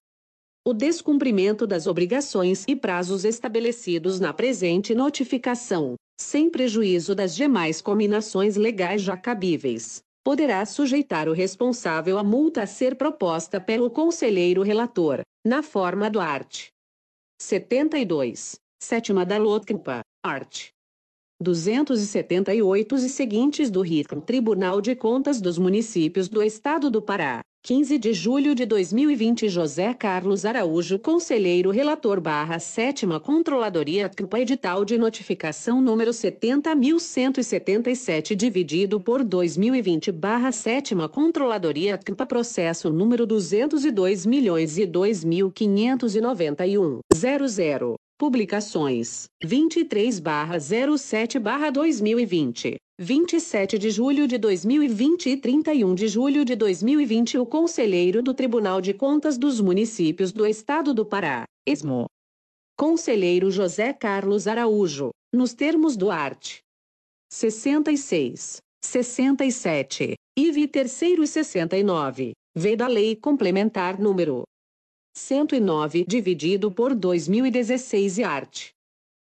O 0.67 0.75
descumprimento 0.75 1.69
das 1.69 1.87
obrigações 1.87 2.65
e 2.67 2.75
prazos 2.75 3.25
estabelecidos 3.25 4.19
na 4.19 4.33
presente 4.33 4.93
notificação, 4.93 5.95
sem 6.21 6.51
prejuízo 6.51 7.15
das 7.15 7.37
demais 7.37 7.81
combinações 7.81 8.57
legais 8.57 9.03
já 9.03 9.17
cabíveis, 9.17 10.03
poderá 10.25 10.67
sujeitar 10.67 11.29
o 11.29 11.33
responsável 11.33 12.19
à 12.19 12.25
multa 12.25 12.63
a 12.63 12.67
ser 12.67 12.97
proposta 12.97 13.61
pelo 13.61 13.89
conselheiro 13.89 14.63
relator, 14.63 15.21
na 15.47 15.63
forma 15.63 16.11
do 16.11 16.19
art. 16.19 16.67
72 17.41 18.62
Sétima 18.83 19.25
da 19.25 19.39
Lotcpa, 19.39 20.01
Art. 20.25 20.71
278 21.41 22.97
e 22.97 23.09
seguintes 23.09 23.71
do 23.71 23.81
RICM 23.81 24.21
Tribunal 24.21 24.81
de 24.81 24.97
Contas 24.97 25.41
dos 25.41 25.57
Municípios 25.57 26.29
do 26.29 26.43
Estado 26.43 26.91
do 26.91 27.01
Pará. 27.01 27.43
15 27.63 27.97
de 27.97 28.13
julho 28.13 28.57
de 28.57 28.67
2020 28.67 29.49
José 29.49 29.95
Carlos 29.95 30.45
Araújo 30.45 30.99
Conselheiro 30.99 31.71
Relator 31.71 32.21
barra 32.21 32.59
7 32.59 33.07
Controladoria 33.23 34.09
CMPA 34.09 34.41
Edital 34.41 34.85
de 34.85 34.99
Notificação 34.99 35.81
número 35.81 36.11
70.177 36.11 38.35
dividido 38.35 38.99
por 38.99 39.23
2020 39.23 40.11
barra 40.11 40.51
7 40.51 40.97
Controladoria 41.13 41.97
CMPA 41.97 42.27
Processo 42.27 42.91
número 42.91 43.29
202 43.29 44.27
milhões 44.27 44.77
e 44.77 44.89
2.591 44.89 46.99
00 47.15 47.95
Publicações 48.23 49.25
23 49.43 50.21
barra 50.21 50.57
07 50.61 51.41
barra 51.41 51.71
2020 51.71 52.77
27 52.97 53.77
de 53.77 53.91
julho 53.91 54.29
de 54.29 54.39
2020 54.39 55.31
e 55.31 55.37
31 55.37 55.93
de 55.93 56.07
julho 56.07 56.45
de 56.45 56.55
2020 56.55 57.39
o 57.39 57.45
Conselheiro 57.45 58.23
do 58.23 58.33
Tribunal 58.33 58.81
de 58.81 58.95
Contas 58.95 59.37
dos 59.37 59.61
Municípios 59.61 60.31
do 60.31 60.47
Estado 60.47 60.95
do 60.95 61.05
Pará, 61.05 61.43
ESMO. 61.67 62.07
Conselheiro 62.79 63.51
José 63.51 63.93
Carlos 63.93 64.47
Araújo, 64.47 65.11
nos 65.35 65.53
termos 65.53 65.97
do 65.97 66.09
art. 66.09 66.59
66, 67.29 68.59
67, 68.85 70.15
IV 70.39 70.69
terceiro 70.69 71.25
e 71.25 71.27
69, 71.27 72.35
V 72.55 72.77
da 72.77 72.87
Lei 72.87 73.17
Complementar 73.17 73.99
número 73.99 74.45
109 75.15 76.07
dividido 76.07 76.71
por 76.71 76.95
2016 76.95 78.19
e 78.19 78.25
art. 78.25 78.71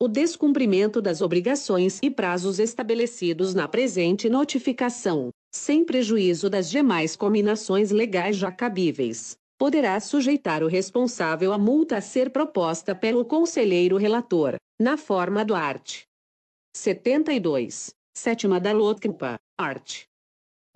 o 0.00 0.06
descumprimento 0.06 1.02
das 1.02 1.20
obrigações 1.20 1.98
e 2.00 2.08
prazos 2.08 2.60
estabelecidos 2.60 3.52
na 3.52 3.66
presente 3.66 4.28
notificação, 4.28 5.30
sem 5.52 5.84
prejuízo 5.84 6.48
das 6.48 6.70
demais 6.70 7.16
combinações 7.16 7.90
legais 7.90 8.36
já 8.36 8.52
cabíveis, 8.52 9.36
poderá 9.58 9.98
sujeitar 9.98 10.62
o 10.62 10.68
responsável 10.68 11.52
à 11.52 11.58
multa 11.58 11.96
a 11.96 12.00
ser 12.00 12.30
proposta 12.30 12.94
pelo 12.94 13.24
conselheiro 13.24 13.96
relator, 13.96 14.54
na 14.78 14.96
forma 14.96 15.44
do 15.44 15.52
art. 15.52 16.02
72, 16.76 17.92
sétima 18.16 18.60
da 18.60 18.70
LOTCMPA, 18.70 19.36
art. 19.58 20.04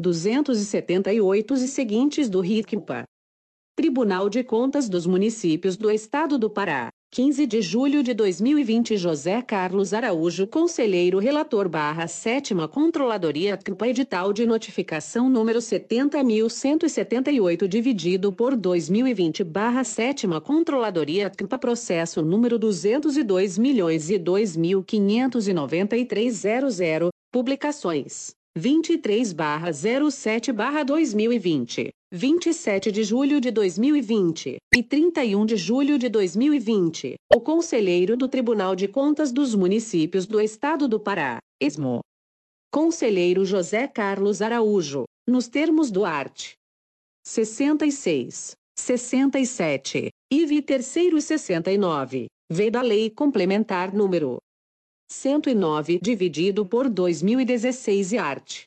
278 0.01 1.55
e 1.55 1.69
seguintes 1.69 2.29
do 2.29 2.41
RICMPA. 2.41 3.05
Tribunal 3.77 4.29
de 4.29 4.43
Contas 4.43 4.89
dos 4.89 5.07
Municípios 5.07 5.77
do 5.77 5.89
Estado 5.93 6.37
do 6.37 6.51
Pará, 6.51 6.91
15 7.15 7.47
de 7.47 7.61
julho 7.61 8.03
de 8.03 8.15
2020 8.15 8.97
José 8.97 9.43
Carlos 9.43 9.93
Araújo 9.93 10.47
Conselheiro 10.47 11.19
Relator 11.19 11.69
barra 11.69 12.09
7 12.09 12.55
Controladoria 12.71 13.59
CMPA 13.59 13.89
Edital 13.89 14.33
de 14.33 14.47
Notificação 14.47 15.29
número 15.29 15.59
70.178 15.59 17.69
dividido 17.69 18.33
por 18.33 18.57
2020 18.57 19.45
barra 19.45 19.85
7 19.85 20.27
Controladoria 20.43 21.29
CMPA 21.29 21.59
Processo 21.59 22.23
número 22.23 22.59
202 22.59 23.59
milhões 23.59 24.09
e 24.09 24.19
2.593.00 24.19 27.11
Publicações 27.31 28.35
23 28.55 29.33
barra 29.33 29.73
07 29.73 30.53
barra 30.53 30.83
2020 30.83 31.89
27 32.13 32.93
de 32.93 33.03
julho 33.03 33.41
de 33.41 33.51
2020 33.51 34.59
e 34.77 34.83
31 34.83 35.47
de 35.47 35.57
julho 35.57 35.99
de 35.99 36.11
2020, 36.11 37.15
o 37.35 37.41
Conselheiro 37.41 38.15
do 38.15 38.29
Tribunal 38.29 38.77
de 38.77 38.87
Contas 38.87 39.33
dos 39.33 39.55
Municípios 39.55 40.27
do 40.27 40.39
Estado 40.39 40.87
do 40.87 41.01
Pará, 41.01 41.39
ESMO. 41.59 42.01
Conselheiro 42.71 43.47
José 43.47 43.89
Carlos 43.89 44.43
Araújo, 44.43 45.05
nos 45.27 45.49
termos 45.49 45.91
do 45.91 46.05
art. 46.05 46.53
66, 47.27 48.53
67, 48.79 50.11
IV 50.31 50.63
terceiro 50.63 51.17
e 51.17 51.23
69, 51.23 52.27
V 52.51 52.71
da 52.71 52.83
Lei 52.83 53.09
Complementar 53.09 53.95
número 53.95 54.37
109 55.13 56.01
dividido 56.03 56.65
por 56.65 56.89
2016 56.89 58.13
e 58.13 58.19
art. 58.19 58.63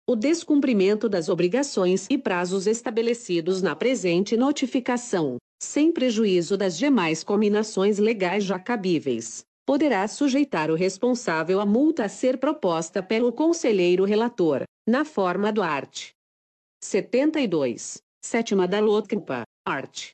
O 0.09 0.15
descumprimento 0.15 1.07
das 1.07 1.29
obrigações 1.29 2.07
e 2.09 2.17
prazos 2.17 2.65
estabelecidos 2.65 3.61
na 3.61 3.75
presente 3.75 4.35
notificação 4.35 5.37
sem 5.63 5.91
prejuízo 5.91 6.57
das 6.57 6.77
demais 6.77 7.23
combinações 7.23 7.97
legais 7.97 8.43
já 8.43 8.59
cabíveis, 8.59 9.45
poderá 9.65 10.07
sujeitar 10.07 10.69
o 10.69 10.75
responsável 10.75 11.59
à 11.59 11.65
multa 11.65 12.05
a 12.05 12.09
ser 12.09 12.37
proposta 12.37 13.01
pelo 13.01 13.31
conselheiro 13.31 14.03
relator, 14.03 14.63
na 14.87 15.05
forma 15.05 15.51
do 15.51 15.61
art. 15.61 16.09
72. 16.83 18.01
Sétima 18.23 18.67
da 18.67 18.79
LOTCMPA, 18.79 19.43
art. 19.65 20.11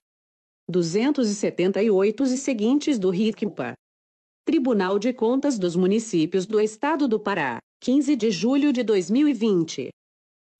278 0.69 2.23
e 2.23 2.37
seguintes 2.37 2.99
do 2.99 3.09
RICMPA. 3.09 3.73
Tribunal 4.45 4.99
de 4.99 5.11
Contas 5.11 5.57
dos 5.57 5.75
Municípios 5.75 6.45
do 6.45 6.59
Estado 6.59 7.07
do 7.07 7.19
Pará, 7.19 7.57
15 7.81 8.15
de 8.15 8.31
julho 8.31 8.71
de 8.71 8.83
2020. 8.83 9.89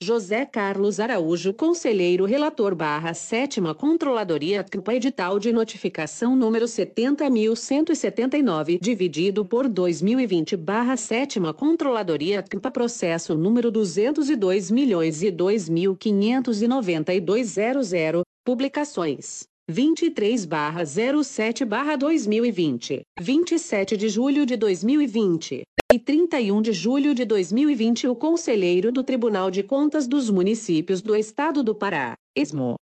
José 0.02 0.46
Carlos 0.46 0.98
Araújo 0.98 1.54
Conselheiro 1.54 2.24
Relator 2.24 2.74
barra 2.74 3.14
7 3.14 3.60
Controladoria 3.78 4.64
CMPA 4.64 4.96
Edital 4.96 5.38
de 5.38 5.52
Notificação 5.52 6.38
número 6.38 6.68
70.179 6.68 8.80
dividido 8.80 9.44
por 9.44 9.68
2020 9.68 10.56
barra 10.56 10.96
7 10.96 11.42
Controladoria 11.54 12.42
CMPA 12.42 12.72
Processo 12.72 13.36
número 13.36 13.70
202 13.70 14.72
milhões 14.72 15.22
e 15.22 15.30
2.592.00 15.34 18.22
Publicações 18.46 19.49
23 19.72 20.46
barra 20.46 20.84
07 20.84 21.64
barra 21.64 21.96
2020 21.96 23.04
27 23.20 23.98
de 23.98 24.10
julho 24.10 24.44
de 24.44 24.58
2020 24.58 25.62
e 25.94 26.00
31 26.00 26.60
de 26.60 26.74
julho 26.74 27.14
de 27.14 27.24
2020 27.24 28.08
o 28.08 28.16
Conselheiro 28.16 28.92
do 28.92 29.04
Tribunal 29.04 29.52
de 29.52 29.62
Contas 29.62 30.08
dos 30.08 30.28
Municípios 30.32 31.04
do 31.04 31.16
Estado 31.16 31.62
do 31.62 31.76
Pará, 31.76 32.16
ESMO. 32.36 32.78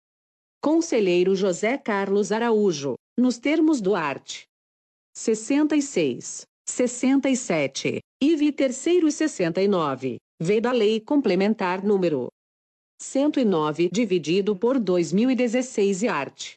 Conselheiro 0.62 1.35
José 1.35 1.78
Carlos 1.78 2.31
Araújo, 2.31 2.97
nos 3.19 3.39
termos 3.39 3.81
do 3.81 3.94
art. 3.94 4.43
66, 5.16 6.43
67, 6.69 8.01
IV 8.23 8.52
terceiro 8.52 9.09
e 9.09 9.12
69, 9.12 10.19
V 10.39 10.61
da 10.61 10.70
Lei 10.70 11.01
Complementar 11.01 11.82
número 11.82 12.28
109 13.01 13.89
dividido 13.90 14.55
por 14.55 14.78
2016 14.78 16.02
e 16.02 16.09
art. 16.09 16.55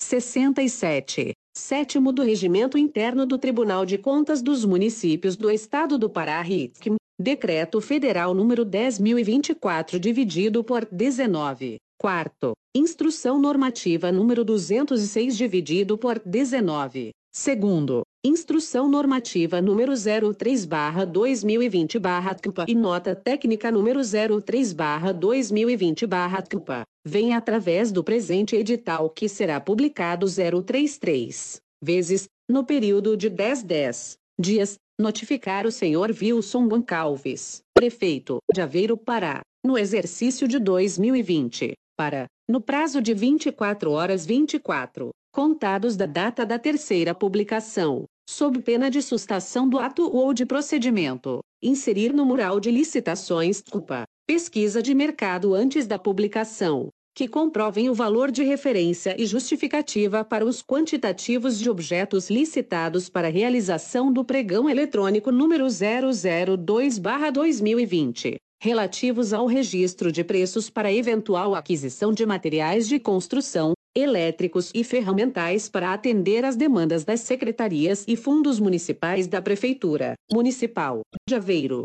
67, 0.00 1.32
sétimo 1.56 2.12
do 2.12 2.22
Regimento 2.22 2.78
Interno 2.78 3.26
do 3.26 3.36
Tribunal 3.36 3.84
de 3.84 3.98
Contas 3.98 4.40
dos 4.40 4.64
Municípios 4.64 5.36
do 5.36 5.50
Estado 5.50 5.98
do 5.98 6.08
Pará 6.08 6.40
RITCM, 6.40 6.96
Decreto 7.20 7.80
Federal 7.80 8.32
número 8.32 8.64
10.024 8.64 9.98
dividido 9.98 10.62
por 10.62 10.86
19, 10.86 11.78
quarto, 11.98 12.52
Instrução 12.74 13.40
Normativa 13.40 14.12
número 14.12 14.44
206 14.44 15.36
dividido 15.36 15.98
por 15.98 16.20
19, 16.24 17.10
segundo, 17.32 18.02
Instrução 18.24 18.88
Normativa 18.88 19.62
número 19.62 19.92
03/2020/CMPA 19.92 22.64
e 22.66 22.74
Nota 22.74 23.14
Técnica 23.14 23.70
número 23.70 24.00
03/2020/CMPA, 24.00 26.82
vem 27.06 27.34
através 27.34 27.92
do 27.92 28.02
presente 28.02 28.56
edital 28.56 29.08
que 29.08 29.28
será 29.28 29.60
publicado 29.60 30.26
033 30.26 31.60
vezes 31.80 32.26
no 32.50 32.64
período 32.64 33.16
de 33.16 33.30
10 33.30 33.62
10 33.62 34.16
dias, 34.38 34.74
notificar 34.98 35.64
o 35.64 35.70
senhor 35.70 36.10
Wilson 36.10 36.68
Goncalves, 36.68 37.62
prefeito 37.72 38.40
de 38.52 38.60
Aveiro 38.60 38.96
Pará, 38.96 39.42
no 39.64 39.78
exercício 39.78 40.48
de 40.48 40.58
2020, 40.58 41.74
para, 41.96 42.26
no 42.48 42.60
prazo 42.60 43.00
de 43.00 43.14
24 43.14 43.92
horas 43.92 44.26
24 44.26 45.10
contados 45.32 45.96
da 45.96 46.06
data 46.06 46.44
da 46.44 46.58
terceira 46.58 47.14
publicação, 47.14 48.04
sob 48.28 48.60
pena 48.60 48.90
de 48.90 49.00
sustação 49.00 49.68
do 49.68 49.78
ato 49.78 50.14
ou 50.14 50.34
de 50.34 50.44
procedimento, 50.44 51.40
inserir 51.62 52.12
no 52.12 52.26
mural 52.26 52.60
de 52.60 52.70
licitações, 52.70 53.62
culpa, 53.62 54.04
pesquisa 54.26 54.82
de 54.82 54.94
mercado 54.94 55.54
antes 55.54 55.86
da 55.86 55.98
publicação, 55.98 56.90
que 57.14 57.26
comprovem 57.26 57.88
o 57.90 57.94
valor 57.94 58.30
de 58.30 58.44
referência 58.44 59.16
e 59.18 59.26
justificativa 59.26 60.24
para 60.24 60.44
os 60.44 60.62
quantitativos 60.62 61.58
de 61.58 61.68
objetos 61.68 62.30
licitados 62.30 63.08
para 63.08 63.28
realização 63.28 64.12
do 64.12 64.24
pregão 64.24 64.70
eletrônico 64.70 65.32
número 65.32 65.66
002/2020, 65.66 68.36
relativos 68.62 69.32
ao 69.32 69.46
registro 69.46 70.12
de 70.12 70.22
preços 70.22 70.70
para 70.70 70.92
eventual 70.92 71.54
aquisição 71.54 72.12
de 72.12 72.24
materiais 72.24 72.86
de 72.86 73.00
construção, 73.00 73.72
elétricos 73.98 74.70
e 74.74 74.84
ferramentais 74.84 75.68
para 75.68 75.92
atender 75.92 76.44
às 76.44 76.56
demandas 76.56 77.04
das 77.04 77.20
secretarias 77.20 78.04
e 78.06 78.16
fundos 78.16 78.60
municipais 78.60 79.26
da 79.26 79.42
Prefeitura 79.42 80.14
Municipal 80.30 81.00
de 81.28 81.34
Aveiro. 81.34 81.84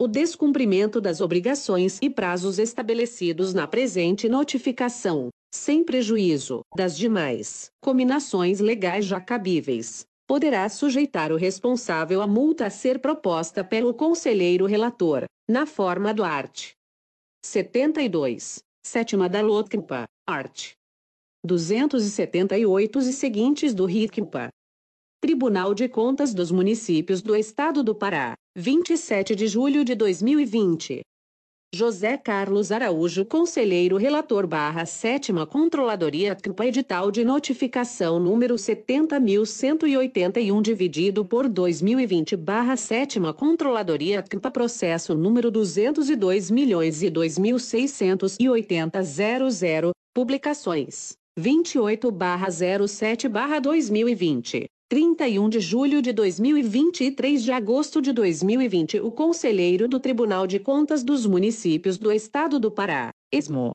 O 0.00 0.08
descumprimento 0.08 0.98
das 0.98 1.20
obrigações 1.20 1.98
e 2.00 2.08
prazos 2.08 2.58
estabelecidos 2.58 3.52
na 3.52 3.66
presente 3.66 4.30
notificação, 4.30 5.28
sem 5.50 5.82
prejuízo 5.84 6.62
das 6.76 6.96
demais 6.96 7.70
cominações 7.80 8.60
legais 8.60 9.04
já 9.04 9.20
cabíveis, 9.20 10.06
poderá 10.26 10.68
sujeitar 10.68 11.32
o 11.32 11.36
responsável 11.36 12.22
à 12.22 12.26
multa 12.26 12.66
a 12.66 12.70
ser 12.70 13.00
proposta 13.00 13.64
pelo 13.64 13.92
conselheiro 13.92 14.64
relator, 14.64 15.24
na 15.48 15.66
forma 15.66 16.14
do 16.14 16.22
art. 16.22 16.72
72. 17.44 18.60
Sétima 18.86 19.28
da 19.28 19.42
LOTCMPA, 19.42 20.06
art. 20.26 20.72
278 21.44 22.98
e 22.98 23.12
seguintes 23.12 23.74
do 23.74 23.86
RICMPA. 23.86 24.50
Tribunal 25.20 25.74
de 25.74 25.88
Contas 25.88 26.32
dos 26.32 26.50
Municípios 26.50 27.20
do 27.20 27.34
Estado 27.34 27.82
do 27.82 27.94
Pará, 27.94 28.34
27 28.56 29.34
de 29.34 29.46
julho 29.46 29.84
de 29.84 29.94
2020. 29.94 31.02
José 31.72 32.18
Carlos 32.18 32.72
Araújo 32.72 33.24
Conselheiro 33.24 33.96
Relator 33.96 34.44
barra 34.44 34.84
Sétima 34.84 35.46
Controladoria 35.46 36.34
CMPA 36.34 36.66
Edital 36.66 37.12
de 37.12 37.24
Notificação 37.24 38.18
número 38.18 38.56
70.181 38.56 40.60
dividido 40.60 41.24
por 41.24 41.48
2020 41.48 42.36
barra 42.36 42.76
Sétima 42.76 43.32
Controladoria 43.32 44.20
CMPA 44.20 44.50
Processo 44.50 45.14
número 45.14 45.48
202 45.48 46.50
milhões 46.50 47.04
e 47.04 47.10
2.680.00 47.10 49.92
Publicações 50.12 51.12
28 51.38 52.10
barra 52.10 52.48
07 52.50 53.28
barra 53.28 53.60
2020 53.60 54.66
31 54.90 55.48
de 55.48 55.60
julho 55.60 56.02
de 56.02 56.12
2020 56.12 57.04
e 57.04 57.12
3 57.12 57.44
de 57.44 57.52
agosto 57.52 58.02
de 58.02 58.12
2020, 58.12 58.98
o 58.98 59.12
Conselheiro 59.12 59.86
do 59.86 60.00
Tribunal 60.00 60.48
de 60.48 60.58
Contas 60.58 61.04
dos 61.04 61.24
Municípios 61.24 61.96
do 61.96 62.10
Estado 62.10 62.58
do 62.58 62.72
Pará, 62.72 63.10
ESMO. 63.32 63.70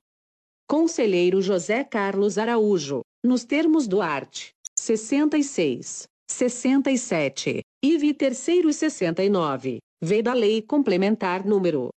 Conselheiro 0.68 1.42
José 1.42 1.86
Carlos 1.86 2.38
Araújo, 2.38 3.00
nos 3.24 3.46
termos 3.46 3.88
do 3.88 4.02
art. 4.02 4.50
66, 4.78 6.04
67, 6.30 7.62
IV 7.82 8.14
terceiro 8.14 8.70
e 8.70 8.74
69, 8.74 9.78
V 10.04 10.22
da 10.22 10.34
Lei 10.34 10.62
Complementar 10.62 11.46
número 11.46 11.92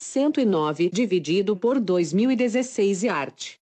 109, 0.00 0.90
dividido 0.90 1.56
por 1.56 1.80
2016 1.80 3.02
e 3.02 3.08
art. 3.08 3.54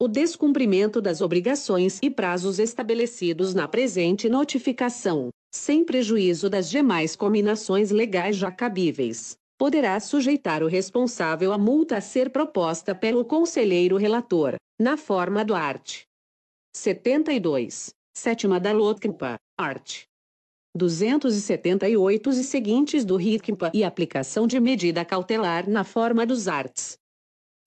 O 0.02 0.07
descumprimento 0.07 1.02
das 1.02 1.19
obrigações 1.19 1.99
e 2.02 2.10
prazos 2.10 2.60
estabelecidos 2.60 3.53
na 3.53 3.68
presente 3.68 4.30
notificação, 4.30 5.30
sem 5.53 5.84
prejuízo 5.84 6.49
das 6.49 6.69
demais 6.69 7.15
combinações 7.15 7.91
legais 7.91 8.38
já 8.38 8.52
cabíveis, 8.52 9.38
poderá 9.57 9.99
sujeitar 9.99 10.64
o 10.64 10.68
responsável 10.68 11.52
à 11.52 11.57
multa 11.57 11.98
a 11.98 12.02
ser 12.02 12.30
proposta 12.30 12.94
pelo 12.94 13.23
conselheiro 13.23 13.98
relator, 13.98 14.56
na 14.80 14.98
forma 14.98 15.44
do 15.44 15.56
art. 15.56 16.03
72. 16.76 17.94
Sétima 18.18 18.60
da 18.60 18.72
LOTCMPA, 18.72 19.38
art. 19.57 20.03
278 20.76 22.30
e 22.32 22.44
seguintes 22.44 23.06
do 23.06 23.15
RICMPA 23.15 23.72
e 23.73 23.84
aplicação 23.84 24.45
de 24.45 24.60
medida 24.60 25.06
cautelar 25.06 25.69
na 25.69 25.86
forma 25.86 26.26
dos 26.26 26.49
arts. 26.49 26.98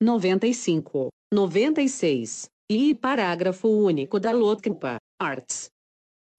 95, 0.01 1.09
96, 1.33 2.51
e 2.71 2.95
parágrafo 2.95 3.67
único 3.69 4.21
da 4.21 4.31
LOTCMPA, 4.31 4.99
arts. 5.19 5.71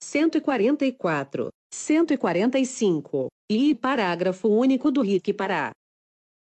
144, 0.02 1.50
145, 1.72 3.28
e 3.50 3.76
parágrafo 3.76 4.48
único 4.48 4.92
do 4.92 5.02
RIC 5.02 5.34
Pará. 5.34 5.72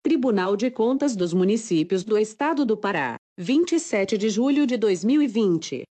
Tribunal 0.04 0.56
de 0.56 0.72
Contas 0.72 1.16
dos 1.16 1.34
Municípios 1.34 2.04
do 2.04 2.18
Estado 2.18 2.66
do 2.66 2.78
Pará, 2.78 3.18
27 3.38 4.18
de 4.18 4.30
julho 4.30 4.66
de 4.66 4.78
2020. 4.78 5.84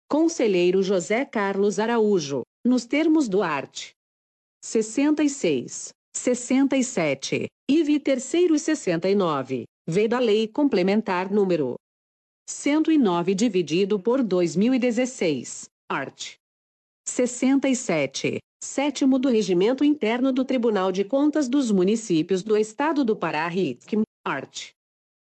Conselheiro 0.10 0.84
José 0.84 1.24
Carlos 1.24 1.80
Araújo, 1.80 2.42
nos 2.66 2.86
termos 2.86 3.30
do 3.30 3.42
art. 3.42 3.92
66, 4.62 5.94
67, 6.14 7.48
IV 7.72 8.00
terceiro 8.02 8.54
e 8.54 8.60
69, 8.60 9.64
V 9.88 10.08
da 10.10 10.20
Lei 10.20 10.46
Complementar 10.46 11.32
número 11.32 11.76
109 12.50 13.34
dividido 13.34 13.98
por 13.98 14.22
2016, 14.22 15.70
art. 15.90 16.34
67, 17.08 18.40
sétimo 18.64 19.18
do 19.18 19.30
Regimento 19.30 19.84
Interno 19.84 20.32
do 20.32 20.46
Tribunal 20.46 20.92
de 20.92 21.04
Contas 21.04 21.48
dos 21.48 21.72
Municípios 21.72 22.44
do 22.44 22.56
Estado 22.58 23.06
do 23.06 23.16
Pará 23.16 23.48
RITCM, 23.48 24.04
art. 24.26 24.72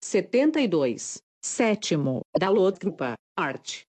72. 0.02 1.18
Sétimo, 1.44 2.20
da 2.38 2.48
LOTCMPA, 2.48 3.14
art. 3.36 3.82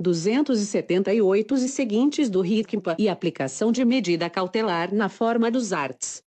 278 0.00 1.54
e 1.54 1.68
seguintes 1.68 2.30
do 2.30 2.40
RICMPA 2.40 2.96
e 2.98 3.08
aplicação 3.08 3.70
de 3.70 3.84
medida 3.84 4.28
cautelar 4.28 4.92
na 4.92 5.08
forma 5.08 5.50
dos 5.50 5.72
arts. 5.72 6.22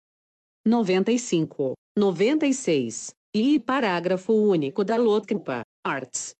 95, 0.65 1.73
96, 1.97 3.13
e 3.35 3.59
parágrafo 3.59 4.33
único 4.33 4.83
da 4.83 4.95
LOTCMPA, 4.95 5.63
arts. 5.83 6.33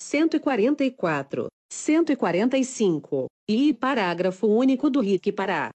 144, 0.00 1.48
145, 1.72 3.26
e 3.52 3.74
parágrafo 3.74 4.46
único 4.46 4.88
do 4.88 5.00
RIC 5.00 5.32
Pará. 5.32 5.70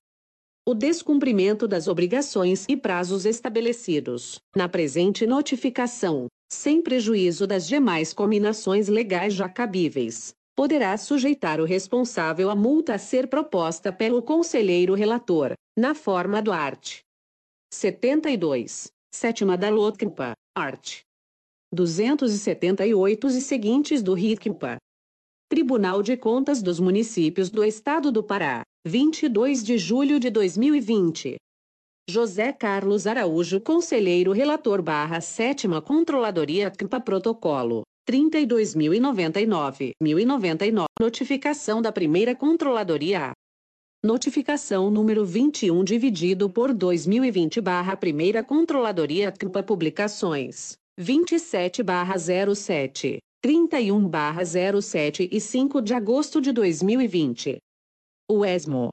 O 0.68 0.74
descumprimento 0.74 1.68
das 1.68 1.88
obrigações 1.88 2.66
e 2.68 2.76
prazos 2.76 3.26
estabelecidos 3.26 4.40
na 4.56 4.68
presente 4.68 5.28
notificação, 5.28 6.28
sem 6.52 6.82
prejuízo 6.82 7.46
das 7.46 7.68
demais 7.68 8.14
combinações 8.14 8.88
legais 8.88 9.34
já 9.34 9.48
cabíveis, 9.48 10.34
poderá 10.56 10.98
sujeitar 10.98 11.60
o 11.60 11.66
responsável 11.66 12.50
à 12.50 12.56
multa 12.56 12.96
a 12.96 12.98
ser 12.98 13.28
proposta 13.28 13.94
pelo 13.94 14.24
conselheiro 14.24 14.96
relator, 14.96 15.54
na 15.78 15.94
forma 15.94 16.42
do 16.42 16.52
art. 16.52 17.02
72, 17.72 18.88
sétima 19.14 19.58
da 19.58 19.70
LOTCMPA, 19.70 20.34
art. 20.56 21.05
278 21.74 23.28
e 23.28 23.42
seguintes 23.42 24.04
do 24.04 24.14
RICMPA. 24.14 24.78
Tribunal 25.50 26.02
de 26.02 26.18
Contas 26.18 26.62
dos 26.62 26.80
Municípios 26.80 27.50
do 27.50 27.64
Estado 27.64 28.12
do 28.12 28.24
Pará, 28.24 28.64
22 28.86 29.64
de 29.64 29.78
julho 29.78 30.20
de 30.20 30.30
2020. 30.30 31.36
José 32.10 32.54
Carlos 32.54 33.08
Araújo, 33.08 33.60
Conselheiro 33.60 34.32
Relator 34.32 34.82
barra 34.82 35.20
7 35.20 35.68
Controladoria 35.84 36.70
CMPA 36.70 37.00
Protocolo, 37.00 37.84
32.099, 38.08 39.92
1099. 40.02 40.86
Notificação 41.00 41.82
da 41.82 41.92
Primeira 41.92 42.36
Controladoria 42.36 43.34
Notificação 44.04 44.92
número 44.92 45.26
21 45.26 45.84
dividido 45.84 46.48
por 46.48 46.72
2020 46.72 47.60
barra 47.60 47.98
Primeira 47.98 48.44
Controladoria 48.44 49.32
CMPA 49.32 49.64
Publicações. 49.64 50.78
27/07, 51.00 53.20
31/07 53.46 55.28
e 55.30 55.42
5 55.42 55.82
de 55.82 55.94
agosto 55.94 56.40
de 56.40 56.54
2020. 56.54 57.58
O 58.32 58.46
ESMO. 58.46 58.90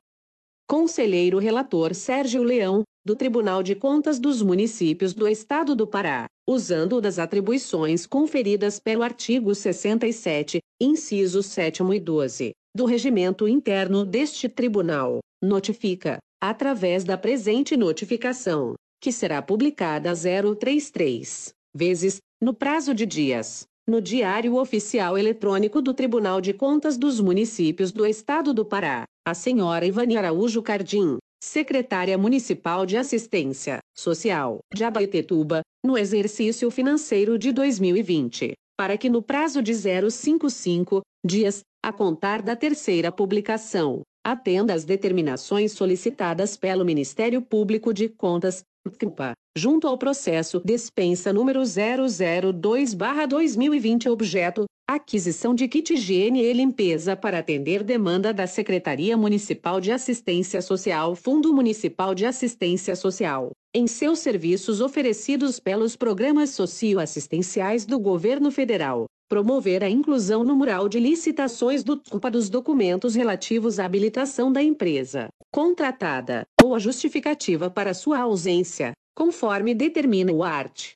Conselheiro 0.69 1.39
Relator 1.39 1.95
Sérgio 1.95 2.43
Leão, 2.43 2.83
do 3.05 3.15
Tribunal 3.15 3.63
de 3.63 3.77
Contas 3.77 4.19
dos 4.19 4.43
Municípios 4.43 5.15
do 5.15 5.29
Estado 5.29 5.77
do 5.77 5.87
Pará, 5.87 6.27
usando 6.49 7.01
das 7.01 7.21
atribuições 7.21 8.05
conferidas 8.05 8.81
pelo 8.81 9.03
artigo 9.03 9.55
67, 9.55 10.59
incisos 10.81 11.47
7 11.47 11.83
e 11.95 12.01
12, 12.01 12.53
do 12.75 12.85
Regimento 12.85 13.47
Interno 13.47 14.05
deste 14.05 14.49
Tribunal, 14.49 15.21
notifica, 15.41 16.19
através 16.43 17.05
da 17.05 17.17
presente 17.17 17.77
notificação, 17.77 18.75
que 19.01 19.13
será 19.13 19.41
publicada 19.41 20.13
033 20.15 21.55
vezes, 21.75 22.19
no 22.41 22.53
prazo 22.53 22.95
de 22.95 23.07
dias, 23.07 23.65
no 23.87 24.01
Diário 24.01 24.57
Oficial 24.57 25.19
Eletrônico 25.19 25.83
do 25.83 25.93
Tribunal 25.93 26.41
de 26.41 26.53
Contas 26.53 26.97
dos 26.97 27.21
Municípios 27.21 27.91
do 27.91 28.07
Estado 28.07 28.55
do 28.55 28.65
Pará, 28.65 29.05
a 29.27 29.35
senhora 29.35 29.87
Ivani 29.87 30.17
Araújo 30.17 30.63
Cardim, 30.63 31.19
secretária 31.43 32.17
municipal 32.17 32.87
de 32.87 32.97
Assistência 32.97 33.79
Social 33.97 34.61
de 34.73 34.85
Abaetetuba, 34.85 35.63
no 35.85 35.99
exercício 35.99 36.71
financeiro 36.71 37.37
de 37.37 37.53
2020, 37.53 38.53
para 38.79 38.97
que 38.97 39.11
no 39.11 39.21
prazo 39.21 39.61
de 39.61 39.73
055 39.75 41.03
dias, 41.25 41.61
a 41.85 41.93
contar 41.93 42.43
da 42.43 42.55
terceira 42.55 43.11
publicação, 43.11 44.03
atenda 44.25 44.75
às 44.75 44.85
determinações 44.85 45.73
solicitadas 45.73 46.57
pelo 46.57 46.85
Ministério 46.85 47.43
Público 47.43 47.93
de 47.93 48.09
Contas, 48.09 48.63
CMPA, 48.99 49.33
junto 49.57 49.87
ao 49.87 49.97
processo 49.99 50.61
dispensa 50.65 51.33
número 51.33 51.63
002/2020 51.63 54.09
objeto 54.09 54.65
aquisição 54.89 55.55
de 55.55 55.69
kit 55.69 55.95
higiene 55.95 56.43
e 56.43 56.53
limpeza 56.53 57.17
para 57.17 57.39
atender 57.39 57.83
demanda 57.83 58.33
da 58.33 58.47
Secretaria 58.47 59.17
Municipal 59.17 59.81
de 59.81 59.91
Assistência 59.91 60.61
Social, 60.61 61.15
Fundo 61.15 61.55
Municipal 61.55 62.15
de 62.15 62.27
Assistência 62.27 62.95
Social, 62.95 63.53
em 63.75 63.87
seus 63.87 64.19
serviços 64.19 64.83
oferecidos 64.83 65.59
pelos 65.59 65.97
programas 65.97 66.51
socioassistenciais 66.51 67.87
do 67.87 67.99
Governo 67.99 68.51
Federal. 68.51 69.07
Promover 69.33 69.83
a 69.83 69.89
inclusão 69.89 70.45
no 70.45 70.55
mural 70.55 70.91
de 70.91 71.01
licitações 71.01 71.83
do 71.83 71.97
TUPA 71.97 72.31
dos 72.31 72.51
documentos 72.51 73.15
relativos 73.15 73.79
à 73.79 73.87
habilitação 73.87 74.53
da 74.53 74.63
empresa 74.63 75.31
contratada 75.51 76.45
ou 76.63 76.75
a 76.75 76.79
justificativa 76.79 77.71
para 77.71 77.95
sua 77.95 78.19
ausência, 78.19 78.93
conforme 79.17 79.75
determina 79.75 80.31
o 80.31 80.43
art. 80.43 80.91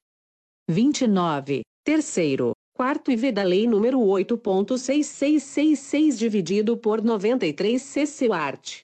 29, 0.68 1.62
terceiro, 1.82 2.52
quarto 2.76 3.10
e 3.10 3.16
V 3.16 3.32
da 3.32 3.42
Lei 3.42 3.64
nº 3.66 3.96
8.6666 4.26 6.18
dividido 6.18 6.76
por 6.76 7.00
93 7.00 7.80
CC 7.80 8.30
art. 8.30 8.80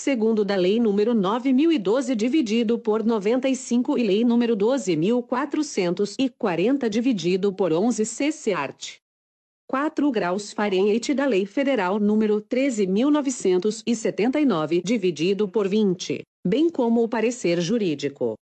Segundo 0.00 0.44
da 0.44 0.54
Lei 0.54 0.78
nº 0.78 1.12
9012 1.12 2.14
dividido 2.14 2.78
por 2.78 3.04
95 3.04 3.98
e 3.98 4.04
Lei 4.04 4.22
nº 4.22 4.54
12440 4.54 6.88
dividido 6.88 7.52
por 7.52 7.72
11 7.72 8.06
CC 8.06 8.52
art. 8.52 8.98
4 9.66 10.08
graus 10.12 10.52
Fahrenheit 10.52 11.12
da 11.12 11.26
Lei 11.26 11.44
Federal 11.44 11.98
nº 11.98 12.40
13.979 12.42 14.84
dividido 14.84 15.48
por 15.48 15.66
20, 15.66 16.22
bem 16.46 16.70
como 16.70 17.02
o 17.02 17.08
parecer 17.08 17.60
jurídico. 17.60 18.36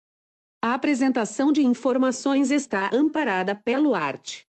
A 0.62 0.74
apresentação 0.74 1.52
de 1.52 1.64
informações 1.64 2.50
está 2.50 2.90
amparada 2.92 3.54
pelo 3.54 3.94
art. 3.94 4.42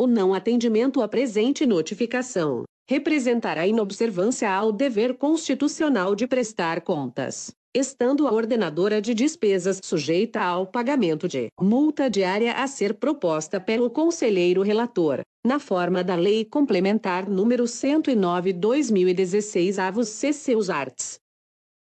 O 0.00 0.06
não 0.06 0.32
atendimento 0.34 1.02
à 1.02 1.08
presente 1.08 1.66
notificação 1.66 2.64
representará 2.88 3.66
inobservância 3.66 4.50
ao 4.50 4.72
dever 4.72 5.16
constitucional 5.16 6.14
de 6.14 6.26
prestar 6.26 6.80
contas, 6.82 7.52
estando 7.74 8.28
a 8.28 8.32
ordenadora 8.32 9.02
de 9.02 9.12
despesas 9.12 9.80
sujeita 9.82 10.40
ao 10.40 10.64
pagamento 10.64 11.26
de 11.26 11.48
multa 11.60 12.08
diária 12.08 12.52
a 12.52 12.68
ser 12.68 12.94
proposta 12.94 13.60
pelo 13.60 13.90
conselheiro 13.90 14.62
relator, 14.62 15.22
na 15.44 15.58
forma 15.58 16.04
da 16.04 16.14
Lei 16.14 16.44
Complementar 16.44 17.28
número 17.28 17.64
109/2016 17.64 19.78
avos 19.78 20.08
CC 20.08 20.54
os 20.54 20.70
arts. 20.70 21.18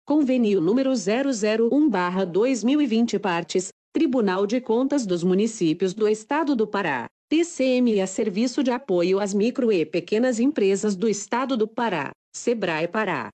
Convênio 0.07 0.61
número 0.61 0.91
001-2020 0.91 3.19
Partes, 3.19 3.69
Tribunal 3.91 4.45
de 4.45 4.61
Contas 4.61 5.03
dos 5.03 5.23
Municípios 5.23 5.95
do 5.95 6.07
Estado 6.07 6.55
do 6.55 6.67
Pará, 6.67 7.07
TCM 7.27 7.99
a 8.01 8.05
Serviço 8.05 8.61
de 8.61 8.69
Apoio 8.69 9.19
às 9.19 9.33
Micro 9.33 9.71
e 9.71 9.83
Pequenas 9.83 10.39
Empresas 10.39 10.95
do 10.95 11.09
Estado 11.09 11.57
do 11.57 11.67
Pará, 11.67 12.11
SEBRAE 12.35 12.87
Pará. 12.87 13.29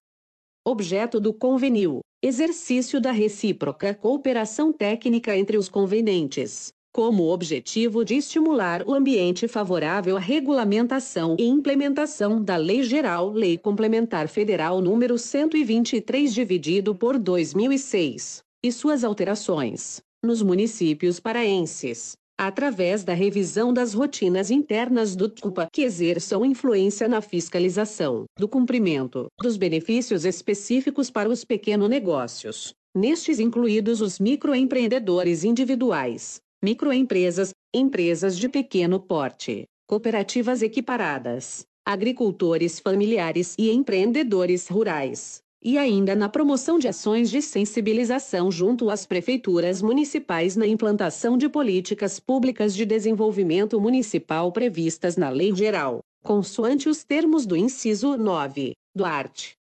Objeto 0.66 1.20
do 1.20 1.34
convênio: 1.34 2.00
exercício 2.24 3.02
da 3.02 3.12
recíproca 3.12 3.94
cooperação 3.94 4.72
técnica 4.72 5.36
entre 5.36 5.58
os 5.58 5.68
convenentes 5.68 6.72
como 6.94 7.30
objetivo 7.30 8.04
de 8.04 8.16
estimular 8.16 8.84
o 8.86 8.94
ambiente 8.94 9.48
favorável 9.48 10.18
à 10.18 10.20
regulamentação 10.20 11.38
e 11.40 11.46
implementação 11.46 12.44
da 12.44 12.58
Lei 12.58 12.84
Geral 12.84 13.30
Lei 13.30 13.58
Complementar 13.58 14.28
Federal 14.28 14.82
número 14.82 15.18
123 15.18 16.34
dividido 16.34 16.94
por 16.94 17.18
2006 17.18 18.44
e 18.64 18.72
suas 18.72 19.04
alterações 19.04 20.02
nos 20.24 20.44
municípios 20.44 21.20
paraenses, 21.20 22.16
através 22.44 23.04
da 23.04 23.14
revisão 23.14 23.72
das 23.72 23.94
rotinas 23.94 24.50
internas 24.50 25.16
do 25.16 25.30
TUPA 25.30 25.68
que 25.72 25.84
exerçam 25.84 26.44
influência 26.44 27.08
na 27.08 27.22
fiscalização 27.22 28.26
do 28.36 28.48
cumprimento 28.48 29.28
dos 29.40 29.58
benefícios 29.58 30.26
específicos 30.26 31.12
para 31.12 31.30
os 31.30 31.46
pequenos 31.46 31.88
negócios, 31.88 32.74
nestes 32.96 33.40
incluídos 33.40 34.02
os 34.02 34.18
microempreendedores 34.18 35.44
individuais, 35.44 36.42
microempresas, 36.64 37.54
empresas 37.72 38.36
de 38.36 38.50
pequeno 38.50 39.00
porte, 39.00 39.66
cooperativas 39.88 40.64
equiparadas, 40.64 41.64
agricultores 41.86 42.80
familiares 42.80 43.54
e 43.56 43.70
empreendedores 43.70 44.68
rurais, 44.68 45.44
e 45.62 45.78
ainda 45.78 46.16
na 46.16 46.28
promoção 46.28 46.80
de 46.80 46.88
ações 46.88 47.30
de 47.30 47.42
sensibilização 47.42 48.52
junto 48.52 48.90
às 48.90 49.06
prefeituras 49.06 49.82
municipais 49.82 50.56
na 50.56 50.66
implantação 50.66 51.38
de 51.38 51.48
políticas 51.48 52.20
públicas 52.20 52.76
de 52.76 52.86
desenvolvimento 52.86 53.80
municipal 53.80 54.52
previstas 54.52 55.16
na 55.18 55.30
Lei 55.30 55.54
Geral, 55.54 56.00
consoante 56.24 56.90
os 56.90 57.04
termos 57.04 57.46
do 57.46 57.56
inciso 57.56 58.18
9 58.18 58.74
do 58.96 59.06
art. 59.06 59.52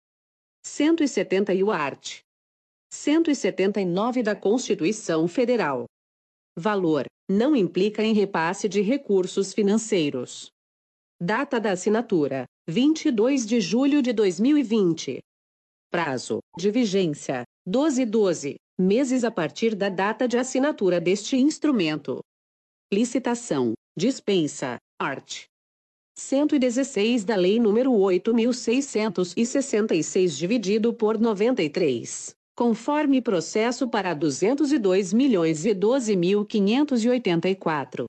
170 0.66 1.54
e 1.54 1.64
o 1.64 1.72
art. 1.72 2.20
179 2.92 4.24
da 4.24 4.36
Constituição 4.36 5.28
Federal. 5.28 5.86
Valor: 6.58 7.06
não 7.30 7.56
implica 7.56 8.04
em 8.04 8.14
repasse 8.14 8.68
de 8.68 8.82
recursos 8.82 9.54
financeiros. 9.54 10.52
Data 11.20 11.60
da 11.60 11.72
assinatura: 11.72 12.46
22 12.68 13.46
de 13.46 13.62
julho 13.62 14.02
de 14.02 14.12
2020. 14.12 15.20
Prazo 15.92 16.40
de 16.58 16.72
vigência: 16.72 17.44
12 17.68 18.06
12 18.06 18.56
meses 18.80 19.26
a 19.26 19.30
partir 19.30 19.76
da 19.76 19.90
data 19.90 20.26
de 20.26 20.38
assinatura 20.38 21.02
deste 21.02 21.36
instrumento. 21.36 22.22
Licitação: 22.94 23.74
dispensa, 23.98 24.78
art. 24.98 25.48
116 26.18 27.26
da 27.26 27.36
Lei 27.36 27.60
nº 27.60 27.90
8.666 27.90 30.38
dividido 30.38 30.94
por 30.94 31.20
93 31.20 32.32
conforme 32.56 33.22
processo 33.22 33.90
para 33.90 34.14
202 34.14 35.12
milhões 35.14 35.66
e 35.66 35.74
12.584. 35.74 38.06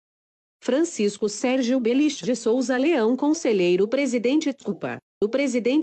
Francisco 0.63 1.27
Sérgio 1.27 1.77
Belich 1.77 2.23
de 2.23 2.37
Souza 2.37 2.77
Leão 2.77 3.17
Conselheiro 3.17 3.85
Presidente 3.85 4.53
Tupa. 4.53 4.97
O 5.21 5.27
presidente 5.27 5.79